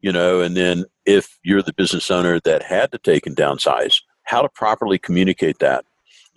you 0.00 0.12
know, 0.12 0.40
and 0.40 0.57
then 0.57 0.85
if 1.05 1.38
you're 1.43 1.62
the 1.62 1.73
business 1.73 2.11
owner 2.11 2.40
that 2.40 2.62
had 2.62 2.93
to 2.93 2.99
take 2.99 3.26
and 3.26 3.37
downsize, 3.37 3.97
how 4.23 4.43
to 4.43 4.49
properly 4.49 4.99
communicate 4.99 5.59
that 5.59 5.85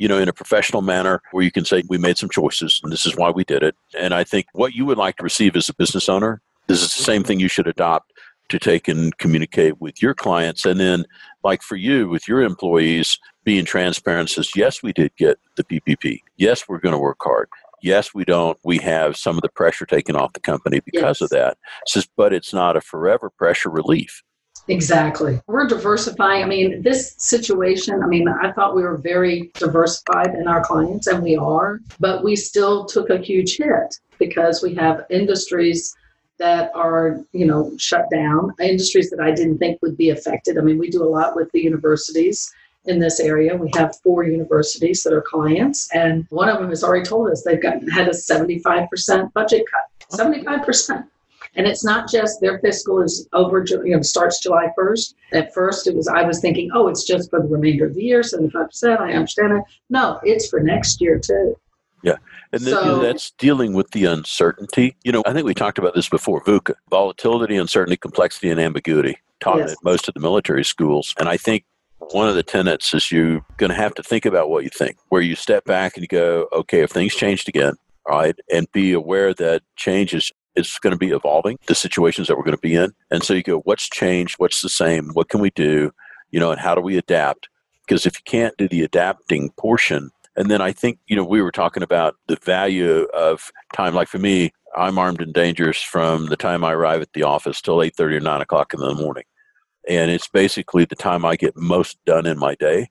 you 0.01 0.07
know, 0.07 0.17
in 0.17 0.27
a 0.27 0.33
professional 0.33 0.81
manner 0.81 1.21
where 1.29 1.43
you 1.43 1.51
can 1.51 1.63
say, 1.63 1.83
we 1.87 1.99
made 1.99 2.17
some 2.17 2.27
choices 2.27 2.81
and 2.81 2.91
this 2.91 3.05
is 3.05 3.15
why 3.15 3.29
we 3.29 3.43
did 3.43 3.61
it. 3.61 3.75
And 3.95 4.15
I 4.15 4.23
think 4.23 4.47
what 4.53 4.73
you 4.73 4.83
would 4.87 4.97
like 4.97 5.17
to 5.17 5.23
receive 5.23 5.55
as 5.55 5.69
a 5.69 5.75
business 5.75 6.09
owner, 6.09 6.41
this 6.65 6.81
is 6.81 6.91
the 6.91 7.03
same 7.03 7.23
thing 7.23 7.39
you 7.39 7.47
should 7.47 7.67
adopt 7.67 8.11
to 8.49 8.57
take 8.57 8.87
and 8.87 9.15
communicate 9.19 9.79
with 9.79 10.01
your 10.01 10.15
clients. 10.15 10.65
And 10.65 10.79
then, 10.79 11.05
like 11.43 11.61
for 11.61 11.75
you, 11.75 12.09
with 12.09 12.27
your 12.27 12.41
employees, 12.41 13.19
being 13.43 13.63
transparent 13.63 14.31
says, 14.31 14.49
yes, 14.55 14.81
we 14.81 14.91
did 14.91 15.15
get 15.17 15.37
the 15.55 15.63
PPP. 15.63 16.21
Yes, 16.35 16.67
we're 16.67 16.79
going 16.79 16.93
to 16.93 16.99
work 16.99 17.17
hard. 17.21 17.47
Yes, 17.83 18.11
we 18.11 18.25
don't. 18.25 18.57
We 18.63 18.79
have 18.79 19.15
some 19.15 19.35
of 19.35 19.43
the 19.43 19.49
pressure 19.49 19.85
taken 19.85 20.15
off 20.15 20.33
the 20.33 20.39
company 20.39 20.81
because 20.83 21.21
yes. 21.21 21.21
of 21.21 21.29
that. 21.29 21.59
It 21.83 21.89
says, 21.89 22.07
but 22.17 22.33
it's 22.33 22.53
not 22.55 22.75
a 22.75 22.81
forever 22.81 23.29
pressure 23.29 23.69
relief. 23.69 24.23
Exactly. 24.71 25.41
We're 25.47 25.67
diversifying. 25.67 26.43
I 26.43 26.47
mean, 26.47 26.81
this 26.81 27.15
situation, 27.17 28.01
I 28.01 28.07
mean, 28.07 28.27
I 28.27 28.53
thought 28.53 28.73
we 28.75 28.83
were 28.83 28.97
very 28.97 29.51
diversified 29.55 30.33
in 30.33 30.47
our 30.47 30.63
clients, 30.63 31.07
and 31.07 31.21
we 31.21 31.35
are, 31.35 31.81
but 31.99 32.23
we 32.23 32.37
still 32.37 32.85
took 32.85 33.09
a 33.09 33.17
huge 33.17 33.57
hit 33.57 33.99
because 34.17 34.63
we 34.63 34.73
have 34.75 35.05
industries 35.09 35.93
that 36.39 36.71
are, 36.73 37.19
you 37.33 37.45
know, 37.45 37.73
shut 37.77 38.05
down, 38.11 38.53
industries 38.61 39.09
that 39.09 39.19
I 39.19 39.31
didn't 39.31 39.57
think 39.57 39.81
would 39.81 39.97
be 39.97 40.09
affected. 40.09 40.57
I 40.57 40.61
mean, 40.61 40.77
we 40.77 40.89
do 40.89 41.03
a 41.03 41.05
lot 41.17 41.35
with 41.35 41.51
the 41.51 41.61
universities 41.61 42.51
in 42.85 42.97
this 42.97 43.19
area. 43.19 43.55
We 43.55 43.69
have 43.75 43.99
four 44.03 44.23
universities 44.23 45.03
that 45.03 45.13
are 45.13 45.21
clients, 45.21 45.89
and 45.93 46.25
one 46.29 46.47
of 46.47 46.59
them 46.59 46.69
has 46.69 46.83
already 46.83 47.05
told 47.05 47.29
us 47.29 47.43
they've 47.43 47.61
got 47.61 47.77
had 47.91 48.07
a 48.07 48.11
75% 48.11 49.33
budget 49.33 49.65
cut. 49.69 50.17
75%. 50.17 51.07
And 51.55 51.67
it's 51.67 51.83
not 51.83 52.09
just 52.09 52.39
their 52.39 52.59
fiscal 52.59 53.01
is 53.01 53.27
over, 53.33 53.65
you 53.67 53.95
know, 53.95 54.01
starts 54.01 54.39
July 54.41 54.67
1st. 54.77 55.13
At 55.33 55.53
first, 55.53 55.87
it 55.87 55.95
was, 55.95 56.07
I 56.07 56.23
was 56.23 56.39
thinking, 56.39 56.69
oh, 56.73 56.87
it's 56.87 57.03
just 57.05 57.29
for 57.29 57.41
the 57.41 57.47
remainder 57.47 57.85
of 57.85 57.95
the 57.95 58.03
year, 58.03 58.21
75%. 58.21 58.99
I 58.99 59.13
understand 59.13 59.53
it. 59.53 59.63
No, 59.89 60.19
it's 60.23 60.49
for 60.49 60.61
next 60.61 61.01
year 61.01 61.19
too. 61.19 61.57
Yeah. 62.03 62.15
And 62.51 62.61
then, 62.61 62.73
so, 62.73 62.79
you 62.81 62.85
know, 62.87 62.99
that's 63.01 63.31
dealing 63.31 63.73
with 63.73 63.91
the 63.91 64.05
uncertainty. 64.05 64.95
You 65.03 65.11
know, 65.11 65.23
I 65.25 65.33
think 65.33 65.45
we 65.45 65.53
talked 65.53 65.77
about 65.77 65.93
this 65.93 66.09
before 66.09 66.43
VUCA 66.43 66.73
volatility, 66.89 67.57
uncertainty, 67.57 67.97
complexity, 67.97 68.49
and 68.49 68.59
ambiguity 68.59 69.17
taught 69.39 69.59
yes. 69.59 69.73
at 69.73 69.77
most 69.83 70.07
of 70.07 70.13
the 70.13 70.19
military 70.19 70.63
schools. 70.63 71.13
And 71.19 71.27
I 71.27 71.37
think 71.37 71.65
one 72.11 72.27
of 72.27 72.35
the 72.35 72.43
tenets 72.43 72.93
is 72.93 73.11
you're 73.11 73.45
going 73.57 73.69
to 73.69 73.75
have 73.75 73.93
to 73.95 74.03
think 74.03 74.25
about 74.25 74.49
what 74.49 74.63
you 74.63 74.69
think, 74.69 74.97
where 75.09 75.21
you 75.21 75.35
step 75.35 75.65
back 75.65 75.95
and 75.95 76.01
you 76.01 76.07
go, 76.07 76.47
okay, 76.51 76.81
if 76.81 76.91
things 76.91 77.13
changed 77.15 77.47
again, 77.47 77.73
right, 78.07 78.35
and 78.51 78.71
be 78.71 78.93
aware 78.93 79.33
that 79.33 79.61
change 79.75 80.13
is 80.13 80.31
is 80.55 80.77
going 80.81 80.91
to 80.91 80.97
be 80.97 81.11
evolving, 81.11 81.57
the 81.67 81.75
situations 81.75 82.27
that 82.27 82.37
we're 82.37 82.43
going 82.43 82.55
to 82.55 82.61
be 82.61 82.75
in. 82.75 82.93
And 83.09 83.23
so 83.23 83.33
you 83.33 83.43
go, 83.43 83.59
what's 83.59 83.89
changed? 83.89 84.35
What's 84.37 84.61
the 84.61 84.69
same? 84.69 85.09
What 85.09 85.29
can 85.29 85.39
we 85.39 85.49
do? 85.51 85.91
You 86.31 86.39
know, 86.39 86.51
and 86.51 86.59
how 86.59 86.75
do 86.75 86.81
we 86.81 86.97
adapt? 86.97 87.49
Because 87.85 88.05
if 88.05 88.17
you 88.17 88.23
can't 88.25 88.55
do 88.57 88.67
the 88.67 88.83
adapting 88.83 89.51
portion, 89.57 90.11
and 90.35 90.49
then 90.49 90.61
I 90.61 90.71
think, 90.71 90.99
you 91.07 91.15
know, 91.15 91.25
we 91.25 91.41
were 91.41 91.51
talking 91.51 91.83
about 91.83 92.15
the 92.27 92.37
value 92.37 93.03
of 93.13 93.51
time. 93.73 93.93
Like 93.93 94.07
for 94.07 94.19
me, 94.19 94.51
I'm 94.77 94.97
armed 94.97 95.21
and 95.21 95.33
dangerous 95.33 95.81
from 95.81 96.27
the 96.27 96.37
time 96.37 96.63
I 96.63 96.71
arrive 96.71 97.01
at 97.01 97.11
the 97.13 97.23
office 97.23 97.61
till 97.61 97.77
8.30 97.77 97.99
or 98.13 98.19
9 98.21 98.41
o'clock 98.41 98.73
in 98.73 98.79
the 98.79 98.93
morning 98.93 99.23
and 99.87 100.11
it's 100.11 100.27
basically 100.27 100.85
the 100.85 100.95
time 100.95 101.25
I 101.25 101.35
get 101.35 101.55
most 101.55 101.97
done 102.05 102.25
in 102.25 102.37
my 102.37 102.55
day. 102.55 102.89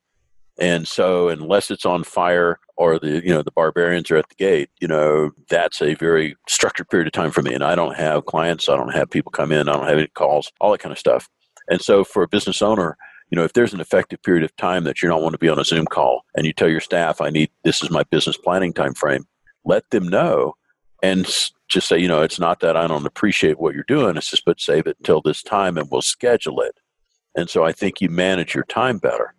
And 0.61 0.87
so, 0.87 1.29
unless 1.29 1.71
it's 1.71 1.87
on 1.87 2.05
fire 2.05 2.59
or 2.77 2.99
the 2.99 3.23
you 3.25 3.31
know 3.31 3.43
the 3.43 3.51
barbarians 3.51 4.11
are 4.11 4.17
at 4.17 4.29
the 4.29 4.35
gate, 4.35 4.69
you 4.81 4.87
know 4.87 5.31
that's 5.49 5.81
a 5.81 5.95
very 5.95 6.37
structured 6.49 6.89
period 6.91 7.07
of 7.07 7.13
time 7.13 7.31
for 7.31 7.43
me. 7.43 7.55
And 7.55 7.65
I 7.65 7.75
don't 7.75 7.97
have 7.97 8.27
clients, 8.27 8.69
I 8.69 8.77
don't 8.77 8.95
have 8.95 9.11
people 9.11 9.33
come 9.33 9.53
in, 9.53 9.69
I 9.69 9.73
don't 9.73 9.89
have 9.89 9.99
any 9.99 10.09
calls, 10.09 10.53
all 10.61 10.71
that 10.73 10.81
kind 10.81 10.93
of 10.93 10.99
stuff. 10.99 11.29
And 11.69 11.81
so, 11.81 12.05
for 12.05 12.23
a 12.23 12.29
business 12.29 12.61
owner, 12.61 12.97
you 13.31 13.37
know 13.37 13.45
if 13.45 13.55
there's 13.55 13.73
an 13.73 13.81
effective 13.81 14.23
period 14.23 14.45
of 14.45 14.55
time 14.57 14.85
that 14.85 15.03
you 15.03 15.09
don't 15.09 15.23
want 15.23 15.33
to 15.33 15.39
be 15.39 15.49
on 15.49 15.59
a 15.59 15.65
Zoom 15.65 15.87
call, 15.87 16.25
and 16.37 16.45
you 16.45 16.53
tell 16.53 16.69
your 16.69 16.81
staff, 16.81 17.23
I 17.23 17.31
need 17.31 17.51
this 17.65 17.83
is 17.83 17.91
my 17.91 18.03
business 18.05 18.37
planning 18.37 18.75
time 18.75 18.93
frame, 18.93 19.27
let 19.65 19.89
them 19.91 20.09
know, 20.09 20.57
and 21.03 21.27
just 21.69 21.89
say, 21.89 21.99
you 21.99 22.09
know, 22.09 22.21
it's 22.21 22.41
not 22.41 22.61
that 22.61 22.77
I 22.77 22.87
don't 22.87 23.07
appreciate 23.07 23.59
what 23.59 23.75
you're 23.75 23.85
doing. 23.85 24.17
It's 24.17 24.31
just, 24.31 24.45
but 24.45 24.61
save 24.61 24.87
it 24.87 24.97
until 24.99 25.23
this 25.23 25.43
time 25.43 25.79
and 25.79 25.89
we'll 25.91 26.03
schedule 26.03 26.61
it. 26.61 26.79
And 27.37 27.49
so 27.49 27.65
I 27.65 27.73
think 27.73 28.01
you 28.01 28.11
manage 28.11 28.55
your 28.55 28.65
time 28.65 28.99
better. 28.99 29.35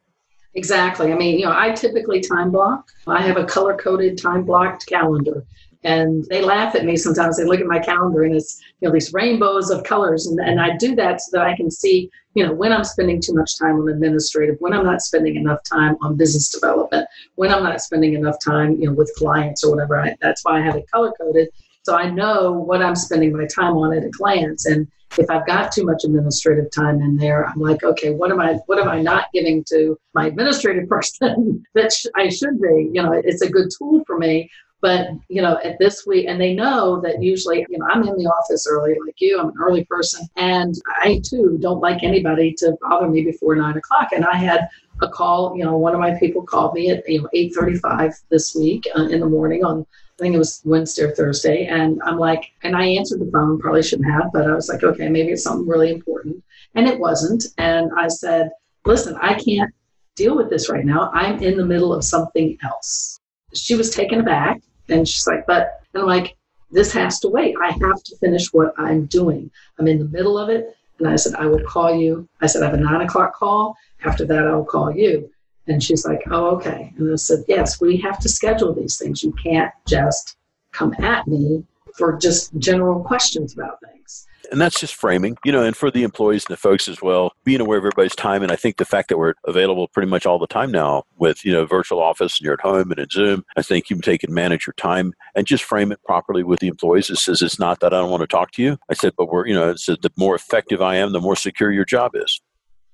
Exactly. 0.54 1.12
I 1.12 1.16
mean, 1.16 1.40
you 1.40 1.46
know, 1.46 1.56
I 1.56 1.72
typically 1.72 2.20
time 2.20 2.52
block. 2.52 2.92
I 3.08 3.22
have 3.22 3.38
a 3.38 3.46
color 3.46 3.76
coded 3.78 4.18
time 4.18 4.44
blocked 4.44 4.86
calendar. 4.88 5.46
And 5.84 6.26
they 6.26 6.42
laugh 6.42 6.76
at 6.76 6.86
me 6.86 6.96
sometimes. 6.96 7.38
They 7.38 7.44
look 7.44 7.60
at 7.60 7.66
my 7.66 7.80
calendar 7.80 8.24
and 8.24 8.36
it's, 8.36 8.62
you 8.80 8.88
know, 8.88 8.94
these 8.94 9.14
rainbows 9.14 9.72
of 9.72 9.84
colors. 9.84 10.28
And, 10.28 10.40
and 10.40 10.62
I 10.62 10.78
do 10.78 10.94
that 10.96 11.22
so 11.22 11.38
that 11.38 11.48
I 11.48 11.56
can 11.56 11.72
see, 11.72 12.12
you 12.36 12.46
know, 12.46 12.54
when 12.54 12.72
I'm 12.72 12.84
spending 12.84 13.20
too 13.20 13.34
much 13.34 13.58
time 13.58 13.78
on 13.78 13.90
administrative, 13.90 14.58
when 14.60 14.74
I'm 14.74 14.86
not 14.86 15.02
spending 15.02 15.38
enough 15.38 15.60
time 15.64 15.98
on 16.02 16.18
business 16.18 16.50
development, 16.50 17.08
when 17.36 17.52
I'm 17.52 17.64
not 17.64 17.82
spending 17.82 18.14
enough 18.14 18.36
time, 18.44 18.76
you 18.80 18.88
know, 18.88 18.94
with 18.94 19.12
clients 19.18 19.64
or 19.64 19.72
whatever. 19.72 20.00
I, 20.00 20.16
that's 20.22 20.46
why 20.46 20.60
I 20.60 20.62
have 20.62 20.76
it 20.76 20.86
color 20.92 21.14
coded 21.20 21.50
so 21.84 21.96
I 21.96 22.10
know 22.10 22.52
what 22.52 22.82
I'm 22.82 22.96
spending 22.96 23.36
my 23.36 23.48
time 23.48 23.76
on 23.78 23.94
at 23.94 24.04
a 24.04 24.10
glance. 24.10 24.66
And 24.66 24.88
if 25.18 25.30
I've 25.30 25.46
got 25.46 25.72
too 25.72 25.86
much 25.86 26.04
administrative 26.04 26.72
time 26.72 27.02
in 27.02 27.18
there, 27.18 27.46
I'm 27.46 27.60
like, 27.60 27.84
okay, 27.84 28.12
what 28.12 28.32
am 28.32 28.40
I 28.40 28.54
what 28.66 28.80
am 28.80 28.88
I 28.88 29.02
not 29.02 29.26
giving 29.34 29.64
to 29.66 29.98
my 30.14 30.28
administrative 30.28 30.88
person 30.90 31.64
that 31.76 31.92
sh- 31.92 32.08
I 32.16 32.30
should 32.30 32.62
be? 32.62 32.90
You 32.94 33.04
know, 33.04 33.14
it's 33.14 33.42
a 33.42 33.50
good 33.50 33.70
tool 33.78 34.04
for 34.06 34.18
me. 34.18 34.50
But 34.82 35.10
you 35.30 35.44
know, 35.44 35.60
at 35.64 35.78
this 35.78 36.08
week, 36.08 36.26
and 36.28 36.42
they 36.42 36.56
know 36.56 37.00
that 37.02 37.22
usually, 37.22 37.66
you 37.70 37.78
know, 37.78 37.86
I'm 37.92 38.02
in 38.02 38.18
the 38.18 38.26
office 38.26 38.66
early, 38.68 38.96
like 39.06 39.14
you. 39.20 39.40
I'm 39.40 39.50
an 39.50 39.56
early 39.62 39.86
person, 39.86 40.28
and 40.38 40.74
I 40.88 41.22
too 41.24 41.60
don't 41.62 41.82
like 41.82 42.02
anybody 42.02 42.54
to 42.58 42.76
bother 42.82 43.08
me 43.08 43.24
before 43.24 43.56
nine 43.56 43.78
o'clock. 43.78 44.10
And 44.12 44.26
I 44.26 44.38
had 44.38 44.68
a 45.02 45.08
call. 45.08 45.56
You 45.56 45.66
know, 45.66 45.78
one 45.78 45.94
of 45.94 46.00
my 46.00 46.18
people 46.18 46.42
called 46.42 46.74
me 46.74 46.90
at 46.90 47.08
you 47.08 47.22
know 47.22 47.30
eight 47.34 47.54
thirty-five 47.54 48.12
this 48.30 48.56
week 48.56 48.88
uh, 48.98 49.04
in 49.04 49.20
the 49.20 49.30
morning 49.30 49.64
on 49.64 49.86
I 50.22 50.24
think 50.24 50.36
it 50.36 50.38
was 50.38 50.62
Wednesday 50.66 51.02
or 51.02 51.16
Thursday. 51.16 51.66
And 51.66 52.00
I'm 52.04 52.20
like, 52.20 52.52
and 52.62 52.76
I 52.76 52.86
answered 52.86 53.22
the 53.22 53.32
phone, 53.32 53.60
probably 53.60 53.82
shouldn't 53.82 54.12
have, 54.12 54.32
but 54.32 54.48
I 54.48 54.54
was 54.54 54.70
like, 54.70 54.84
okay, 54.84 55.10
maybe 55.10 55.32
it's 55.32 55.42
something 55.42 55.68
really 55.68 55.90
important. 55.90 56.44
And 56.76 56.88
it 56.88 57.00
wasn't. 57.00 57.46
And 57.58 57.90
I 57.98 58.08
said, 58.08 58.52
listen, 58.86 59.18
I 59.20 59.34
can't 59.34 59.74
deal 60.16 60.38
with 60.38 60.52
this 60.52 60.70
right 60.70 60.86
now. 60.86 61.10
I'm 61.12 61.42
in 61.42 61.58
the 61.58 61.66
middle 61.66 61.92
of 61.92 62.04
something 62.04 62.56
else. 62.64 63.20
She 63.56 63.74
was 63.74 63.90
taken 63.90 64.20
aback 64.20 64.62
and 64.90 65.08
she's 65.08 65.26
like, 65.26 65.48
but, 65.48 65.82
and 65.96 66.04
I'm 66.04 66.08
like, 66.08 66.38
this 66.70 66.94
has 66.94 67.20
to 67.22 67.28
wait. 67.28 67.56
I 67.60 67.72
have 67.72 68.04
to 68.04 68.18
finish 68.18 68.54
what 68.54 68.76
I'm 68.78 69.08
doing. 69.08 69.50
I'm 69.80 69.88
in 69.88 69.98
the 69.98 70.06
middle 70.06 70.38
of 70.38 70.50
it. 70.50 70.78
And 71.00 71.08
I 71.08 71.16
said, 71.16 71.34
I 71.34 71.48
will 71.48 71.64
call 71.64 71.96
you. 71.96 72.30
I 72.42 72.46
said, 72.46 72.62
I 72.62 72.66
have 72.66 72.76
a 72.76 72.78
nine 72.78 73.02
o'clock 73.02 73.34
call. 73.34 73.76
After 74.06 74.24
that, 74.26 74.46
I'll 74.46 74.66
call 74.66 74.96
you. 74.96 75.32
And 75.72 75.82
she's 75.82 76.06
like, 76.06 76.22
oh, 76.30 76.56
okay. 76.58 76.94
And 76.98 77.12
I 77.12 77.16
said, 77.16 77.46
yes, 77.48 77.80
we 77.80 77.98
have 77.98 78.20
to 78.20 78.30
schedule 78.30 78.74
these 78.74 78.98
things. 78.98 79.24
You 79.24 79.34
can't 79.42 79.72
just 79.88 80.36
come 80.74 80.94
at 81.00 81.28
me 81.28 81.64
for 81.98 82.18
just 82.18 82.58
general 82.58 83.04
questions 83.04 83.54
about 83.54 83.78
things. 83.82 84.28
And 84.52 84.60
that's 84.60 84.82
just 84.82 84.96
framing, 84.96 85.38
you 85.46 85.52
know, 85.54 85.64
and 85.64 85.78
for 85.78 85.90
the 85.90 86.04
employees 86.04 86.44
and 86.46 86.54
the 86.54 86.60
folks 86.60 86.90
as 86.90 87.02
well, 87.02 87.32
being 87.46 87.62
aware 87.62 87.78
of 87.78 87.84
everybody's 87.84 88.16
time. 88.16 88.44
And 88.44 88.52
I 88.52 88.58
think 88.58 88.76
the 88.76 88.86
fact 88.86 89.08
that 89.08 89.18
we're 89.18 89.34
available 89.46 89.88
pretty 89.88 90.10
much 90.10 90.26
all 90.26 90.40
the 90.40 90.48
time 90.48 90.72
now 90.72 91.04
with, 91.18 91.46
you 91.46 91.54
know, 91.54 91.66
virtual 91.66 92.02
office 92.02 92.38
and 92.38 92.44
you're 92.44 92.56
at 92.56 92.60
home 92.60 92.92
and 92.92 93.00
in 93.00 93.10
Zoom, 93.10 93.46
I 93.56 93.62
think 93.62 93.90
you 93.90 93.96
can 93.96 94.02
take 94.02 94.26
and 94.26 94.34
manage 94.34 94.68
your 94.68 94.74
time 94.74 95.14
and 95.36 95.48
just 95.48 95.64
frame 95.64 95.94
it 95.94 96.04
properly 96.04 96.44
with 96.44 96.60
the 96.60 96.68
employees. 96.68 97.10
It 97.10 97.16
says 97.16 97.42
it's 97.42 97.60
not 97.60 97.80
that 97.80 97.94
I 97.94 98.00
don't 98.00 98.12
want 98.12 98.22
to 98.22 98.28
talk 98.28 98.52
to 98.54 98.62
you. 98.62 98.78
I 98.90 98.94
said, 98.94 99.14
but 99.18 99.32
we're, 99.32 99.48
you 99.48 99.54
know, 99.54 99.70
it 99.70 99.80
says 99.80 99.98
the 100.02 100.12
more 100.18 100.36
effective 100.36 100.82
I 100.82 100.98
am, 100.98 101.14
the 101.14 101.22
more 101.22 101.38
secure 101.38 101.72
your 101.72 101.86
job 101.86 102.12
is. 102.16 102.42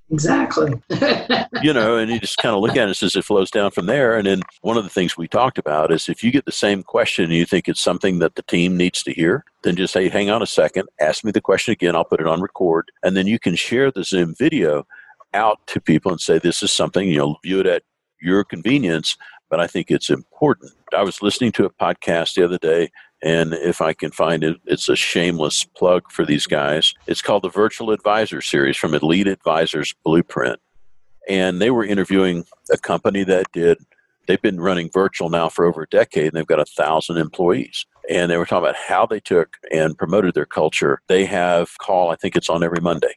Exactly. 0.09 0.71
you 1.61 1.73
know, 1.73 1.97
and 1.97 2.09
you 2.09 2.19
just 2.19 2.37
kind 2.37 2.55
of 2.55 2.61
look 2.61 2.77
at 2.77 2.87
it 2.87 3.03
as 3.03 3.15
it 3.15 3.25
flows 3.25 3.51
down 3.51 3.71
from 3.71 3.87
there. 3.87 4.15
And 4.17 4.25
then 4.25 4.41
one 4.61 4.77
of 4.77 4.83
the 4.83 4.89
things 4.89 5.17
we 5.17 5.27
talked 5.27 5.57
about 5.57 5.91
is 5.91 6.07
if 6.07 6.23
you 6.23 6.31
get 6.31 6.45
the 6.45 6.51
same 6.51 6.81
question 6.81 7.25
and 7.25 7.33
you 7.33 7.45
think 7.45 7.67
it's 7.67 7.81
something 7.81 8.19
that 8.19 8.35
the 8.35 8.43
team 8.43 8.77
needs 8.77 9.03
to 9.03 9.13
hear, 9.13 9.43
then 9.63 9.75
just 9.75 9.93
say, 9.93 10.07
hang 10.07 10.29
on 10.29 10.41
a 10.41 10.47
second, 10.47 10.87
ask 11.01 11.23
me 11.23 11.31
the 11.31 11.41
question 11.41 11.73
again, 11.73 11.95
I'll 11.95 12.05
put 12.05 12.21
it 12.21 12.27
on 12.27 12.41
record. 12.41 12.89
And 13.03 13.17
then 13.17 13.27
you 13.27 13.37
can 13.37 13.55
share 13.55 13.91
the 13.91 14.03
Zoom 14.03 14.33
video 14.33 14.87
out 15.33 15.59
to 15.67 15.81
people 15.81 16.11
and 16.11 16.21
say, 16.21 16.39
this 16.39 16.63
is 16.63 16.71
something, 16.71 17.09
you 17.09 17.17
know, 17.17 17.37
view 17.43 17.59
it 17.59 17.67
at 17.67 17.83
your 18.21 18.45
convenience, 18.45 19.17
but 19.49 19.59
I 19.59 19.67
think 19.67 19.91
it's 19.91 20.09
important. 20.09 20.71
I 20.95 21.03
was 21.03 21.21
listening 21.21 21.51
to 21.53 21.65
a 21.65 21.69
podcast 21.69 22.35
the 22.35 22.45
other 22.45 22.57
day 22.57 22.89
and 23.23 23.53
if 23.53 23.81
I 23.81 23.93
can 23.93 24.11
find 24.11 24.43
it, 24.43 24.57
it's 24.65 24.89
a 24.89 24.95
shameless 24.95 25.63
plug 25.63 26.11
for 26.11 26.25
these 26.25 26.45
guys. 26.45 26.93
It's 27.07 27.21
called 27.21 27.43
the 27.43 27.49
Virtual 27.49 27.91
Advisor 27.91 28.41
Series 28.41 28.77
from 28.77 28.93
Elite 28.93 29.27
Advisors 29.27 29.95
Blueprint. 30.03 30.59
And 31.27 31.61
they 31.61 31.71
were 31.71 31.83
interviewing 31.83 32.45
a 32.71 32.77
company 32.77 33.23
that 33.23 33.51
did, 33.51 33.79
they've 34.27 34.41
been 34.41 34.61
running 34.61 34.89
virtual 34.93 35.29
now 35.29 35.49
for 35.49 35.65
over 35.65 35.83
a 35.83 35.87
decade, 35.87 36.27
and 36.27 36.33
they've 36.33 36.47
got 36.47 36.59
a 36.59 36.65
thousand 36.65 37.17
employees. 37.17 37.85
And 38.09 38.31
they 38.31 38.37
were 38.37 38.45
talking 38.45 38.69
about 38.69 38.75
how 38.75 39.05
they 39.05 39.19
took 39.19 39.57
and 39.71 39.97
promoted 39.97 40.33
their 40.35 40.45
culture. 40.45 41.01
They 41.07 41.25
have 41.25 41.77
call, 41.79 42.11
I 42.11 42.15
think 42.15 42.35
it's 42.35 42.49
on 42.49 42.63
every 42.63 42.79
Monday 42.81 43.15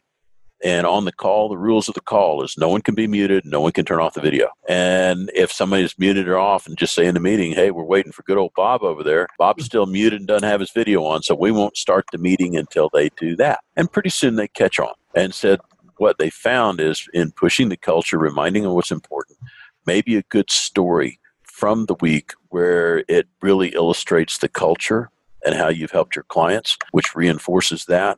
and 0.63 0.85
on 0.85 1.05
the 1.05 1.11
call, 1.11 1.49
the 1.49 1.57
rules 1.57 1.87
of 1.87 1.95
the 1.95 2.01
call 2.01 2.43
is 2.43 2.55
no 2.57 2.69
one 2.69 2.81
can 2.81 2.95
be 2.95 3.07
muted, 3.07 3.45
no 3.45 3.61
one 3.61 3.71
can 3.71 3.85
turn 3.85 3.99
off 3.99 4.13
the 4.13 4.21
video. 4.21 4.49
And 4.69 5.31
if 5.33 5.51
somebody 5.51 5.83
is 5.83 5.97
muted 5.97 6.27
or 6.27 6.37
off 6.37 6.67
and 6.67 6.77
just 6.77 6.93
say 6.93 7.05
in 7.05 7.15
the 7.15 7.19
meeting, 7.19 7.53
hey, 7.53 7.71
we're 7.71 7.83
waiting 7.83 8.11
for 8.11 8.23
good 8.23 8.37
old 8.37 8.53
Bob 8.55 8.83
over 8.83 9.03
there, 9.03 9.27
Bob's 9.37 9.65
still 9.65 9.85
muted 9.85 10.19
and 10.19 10.27
doesn't 10.27 10.47
have 10.47 10.59
his 10.59 10.71
video 10.71 11.03
on, 11.03 11.23
so 11.23 11.33
we 11.33 11.51
won't 11.51 11.77
start 11.77 12.05
the 12.11 12.17
meeting 12.17 12.55
until 12.55 12.89
they 12.93 13.09
do 13.17 13.35
that. 13.37 13.59
And 13.75 13.91
pretty 13.91 14.09
soon 14.09 14.35
they 14.35 14.47
catch 14.47 14.79
on 14.79 14.93
and 15.15 15.33
said 15.33 15.59
what 15.97 16.17
they 16.17 16.29
found 16.29 16.79
is 16.79 17.07
in 17.13 17.31
pushing 17.31 17.69
the 17.69 17.77
culture, 17.77 18.17
reminding 18.17 18.63
them 18.63 18.73
what's 18.73 18.91
important, 18.91 19.37
maybe 19.85 20.15
a 20.15 20.23
good 20.23 20.51
story 20.51 21.19
from 21.43 21.85
the 21.85 21.95
week 22.01 22.33
where 22.49 23.03
it 23.07 23.27
really 23.41 23.69
illustrates 23.69 24.37
the 24.39 24.49
culture 24.49 25.09
and 25.43 25.55
how 25.55 25.69
you've 25.69 25.91
helped 25.91 26.15
your 26.15 26.23
clients, 26.23 26.77
which 26.91 27.15
reinforces 27.15 27.85
that 27.85 28.17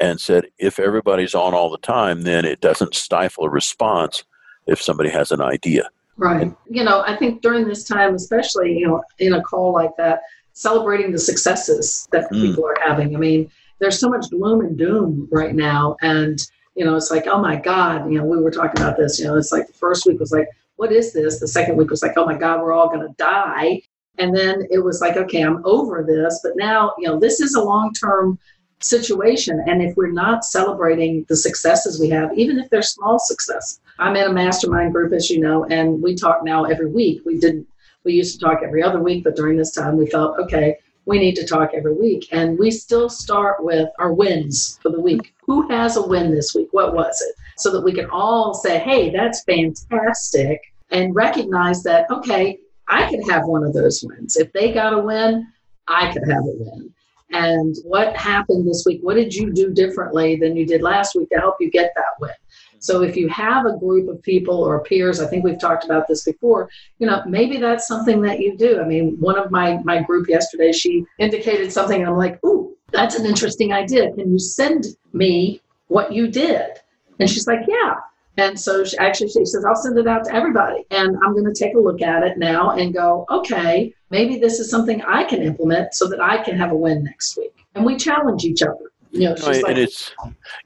and 0.00 0.20
said 0.20 0.46
if 0.58 0.78
everybody's 0.78 1.34
on 1.34 1.54
all 1.54 1.70
the 1.70 1.78
time, 1.78 2.22
then 2.22 2.44
it 2.44 2.60
doesn't 2.60 2.94
stifle 2.94 3.44
a 3.44 3.50
response 3.50 4.24
if 4.66 4.80
somebody 4.80 5.10
has 5.10 5.30
an 5.30 5.40
idea. 5.40 5.88
Right. 6.16 6.52
You 6.68 6.84
know, 6.84 7.02
I 7.06 7.16
think 7.16 7.42
during 7.42 7.66
this 7.66 7.84
time, 7.84 8.14
especially, 8.14 8.78
you 8.78 8.86
know, 8.86 9.02
in 9.18 9.34
a 9.34 9.42
call 9.42 9.72
like 9.72 9.96
that, 9.98 10.20
celebrating 10.52 11.10
the 11.10 11.18
successes 11.18 12.08
that 12.12 12.30
mm. 12.30 12.40
people 12.40 12.64
are 12.64 12.76
having. 12.84 13.14
I 13.14 13.18
mean, 13.18 13.50
there's 13.80 13.98
so 13.98 14.08
much 14.08 14.30
gloom 14.30 14.60
and 14.60 14.78
doom 14.78 15.28
right 15.32 15.54
now. 15.54 15.96
And, 16.00 16.38
you 16.76 16.84
know, 16.84 16.94
it's 16.94 17.10
like, 17.10 17.26
oh 17.26 17.40
my 17.40 17.56
God, 17.56 18.10
you 18.10 18.18
know, 18.18 18.24
we 18.24 18.40
were 18.40 18.50
talking 18.50 18.80
about 18.80 18.96
this, 18.96 19.18
you 19.18 19.26
know, 19.26 19.36
it's 19.36 19.52
like 19.52 19.66
the 19.66 19.72
first 19.72 20.06
week 20.06 20.20
was 20.20 20.32
like, 20.32 20.48
what 20.76 20.92
is 20.92 21.12
this? 21.12 21.40
The 21.40 21.48
second 21.48 21.76
week 21.76 21.90
was 21.90 22.02
like, 22.02 22.16
oh 22.16 22.26
my 22.26 22.36
God, 22.36 22.60
we're 22.60 22.72
all 22.72 22.88
going 22.88 23.06
to 23.06 23.14
die. 23.16 23.82
And 24.18 24.36
then 24.36 24.66
it 24.70 24.78
was 24.78 25.00
like, 25.00 25.16
okay, 25.16 25.42
I'm 25.42 25.64
over 25.64 26.04
this. 26.06 26.40
But 26.42 26.52
now, 26.56 26.92
you 26.98 27.08
know, 27.08 27.18
this 27.18 27.40
is 27.40 27.54
a 27.54 27.62
long 27.62 27.92
term 27.92 28.38
situation. 28.84 29.62
And 29.66 29.82
if 29.82 29.96
we're 29.96 30.12
not 30.12 30.44
celebrating 30.44 31.24
the 31.28 31.36
successes 31.36 32.00
we 32.00 32.10
have, 32.10 32.36
even 32.36 32.58
if 32.58 32.68
they're 32.70 32.82
small 32.82 33.18
success, 33.18 33.80
I'm 33.98 34.16
in 34.16 34.28
a 34.28 34.32
mastermind 34.32 34.92
group, 34.92 35.12
as 35.12 35.30
you 35.30 35.40
know, 35.40 35.64
and 35.66 36.02
we 36.02 36.14
talk 36.14 36.44
now 36.44 36.64
every 36.64 36.90
week. 36.90 37.22
We 37.24 37.38
didn't, 37.38 37.66
we 38.04 38.12
used 38.12 38.38
to 38.38 38.44
talk 38.44 38.60
every 38.62 38.82
other 38.82 39.00
week, 39.00 39.24
but 39.24 39.36
during 39.36 39.56
this 39.56 39.72
time 39.72 39.96
we 39.96 40.06
felt, 40.06 40.38
okay, 40.38 40.76
we 41.06 41.18
need 41.18 41.36
to 41.36 41.46
talk 41.46 41.70
every 41.74 41.94
week. 41.94 42.28
And 42.32 42.58
we 42.58 42.70
still 42.70 43.08
start 43.08 43.62
with 43.62 43.88
our 43.98 44.12
wins 44.12 44.78
for 44.82 44.90
the 44.90 45.00
week. 45.00 45.34
Who 45.46 45.68
has 45.68 45.96
a 45.96 46.06
win 46.06 46.34
this 46.34 46.54
week? 46.54 46.68
What 46.72 46.94
was 46.94 47.20
it? 47.20 47.34
So 47.56 47.70
that 47.72 47.82
we 47.82 47.92
can 47.92 48.08
all 48.10 48.54
say, 48.54 48.78
hey, 48.78 49.10
that's 49.10 49.44
fantastic, 49.44 50.60
and 50.90 51.14
recognize 51.14 51.82
that, 51.84 52.10
okay, 52.10 52.58
I 52.88 53.08
could 53.08 53.20
have 53.30 53.44
one 53.46 53.64
of 53.64 53.72
those 53.72 54.04
wins. 54.06 54.36
If 54.36 54.52
they 54.52 54.72
got 54.72 54.92
a 54.92 54.98
win, 54.98 55.46
I 55.88 56.12
could 56.12 56.28
have 56.28 56.42
a 56.42 56.54
win. 56.56 56.93
And 57.34 57.74
what 57.82 58.16
happened 58.16 58.64
this 58.64 58.84
week? 58.86 59.00
What 59.02 59.14
did 59.14 59.34
you 59.34 59.52
do 59.52 59.72
differently 59.72 60.36
than 60.36 60.56
you 60.56 60.64
did 60.64 60.82
last 60.82 61.16
week 61.16 61.28
to 61.30 61.38
help 61.38 61.56
you 61.58 61.68
get 61.68 61.92
that 61.96 62.20
win? 62.20 62.30
So 62.78 63.02
if 63.02 63.16
you 63.16 63.28
have 63.28 63.66
a 63.66 63.76
group 63.76 64.08
of 64.08 64.22
people 64.22 64.62
or 64.62 64.84
peers, 64.84 65.18
I 65.18 65.26
think 65.26 65.42
we've 65.42 65.58
talked 65.58 65.84
about 65.84 66.06
this 66.06 66.22
before, 66.22 66.70
you 67.00 67.08
know, 67.08 67.24
maybe 67.26 67.56
that's 67.56 67.88
something 67.88 68.20
that 68.22 68.38
you 68.38 68.56
do. 68.56 68.80
I 68.80 68.84
mean, 68.84 69.16
one 69.18 69.36
of 69.36 69.50
my 69.50 69.78
my 69.82 70.00
group 70.02 70.28
yesterday, 70.28 70.70
she 70.70 71.04
indicated 71.18 71.72
something 71.72 72.00
and 72.00 72.08
I'm 72.08 72.16
like, 72.16 72.38
"Ooh, 72.44 72.76
that's 72.92 73.16
an 73.16 73.26
interesting 73.26 73.72
idea. 73.72 74.12
Can 74.12 74.30
you 74.30 74.38
send 74.38 74.86
me 75.12 75.60
what 75.88 76.12
you 76.12 76.28
did?" 76.28 76.70
And 77.18 77.28
she's 77.28 77.48
like, 77.48 77.60
"Yeah." 77.66 77.94
And 78.36 78.58
so 78.58 78.84
she, 78.84 78.96
actually 78.98 79.28
she 79.28 79.44
says, 79.44 79.64
I'll 79.64 79.76
send 79.76 79.98
it 79.98 80.08
out 80.08 80.24
to 80.24 80.34
everybody. 80.34 80.84
And 80.90 81.16
I'm 81.24 81.32
going 81.32 81.44
to 81.44 81.54
take 81.54 81.74
a 81.74 81.78
look 81.78 82.02
at 82.02 82.22
it 82.24 82.36
now 82.36 82.70
and 82.70 82.92
go, 82.92 83.26
okay, 83.30 83.94
maybe 84.10 84.38
this 84.38 84.58
is 84.58 84.68
something 84.68 85.02
I 85.02 85.24
can 85.24 85.42
implement 85.42 85.94
so 85.94 86.08
that 86.08 86.20
I 86.20 86.42
can 86.42 86.56
have 86.56 86.72
a 86.72 86.76
win 86.76 87.04
next 87.04 87.36
week. 87.36 87.54
And 87.74 87.84
we 87.84 87.96
challenge 87.96 88.44
each 88.44 88.62
other. 88.62 88.90
You 89.12 89.28
know, 89.28 89.34
and 89.34 89.62
like, 89.62 89.76
it's, 89.76 90.12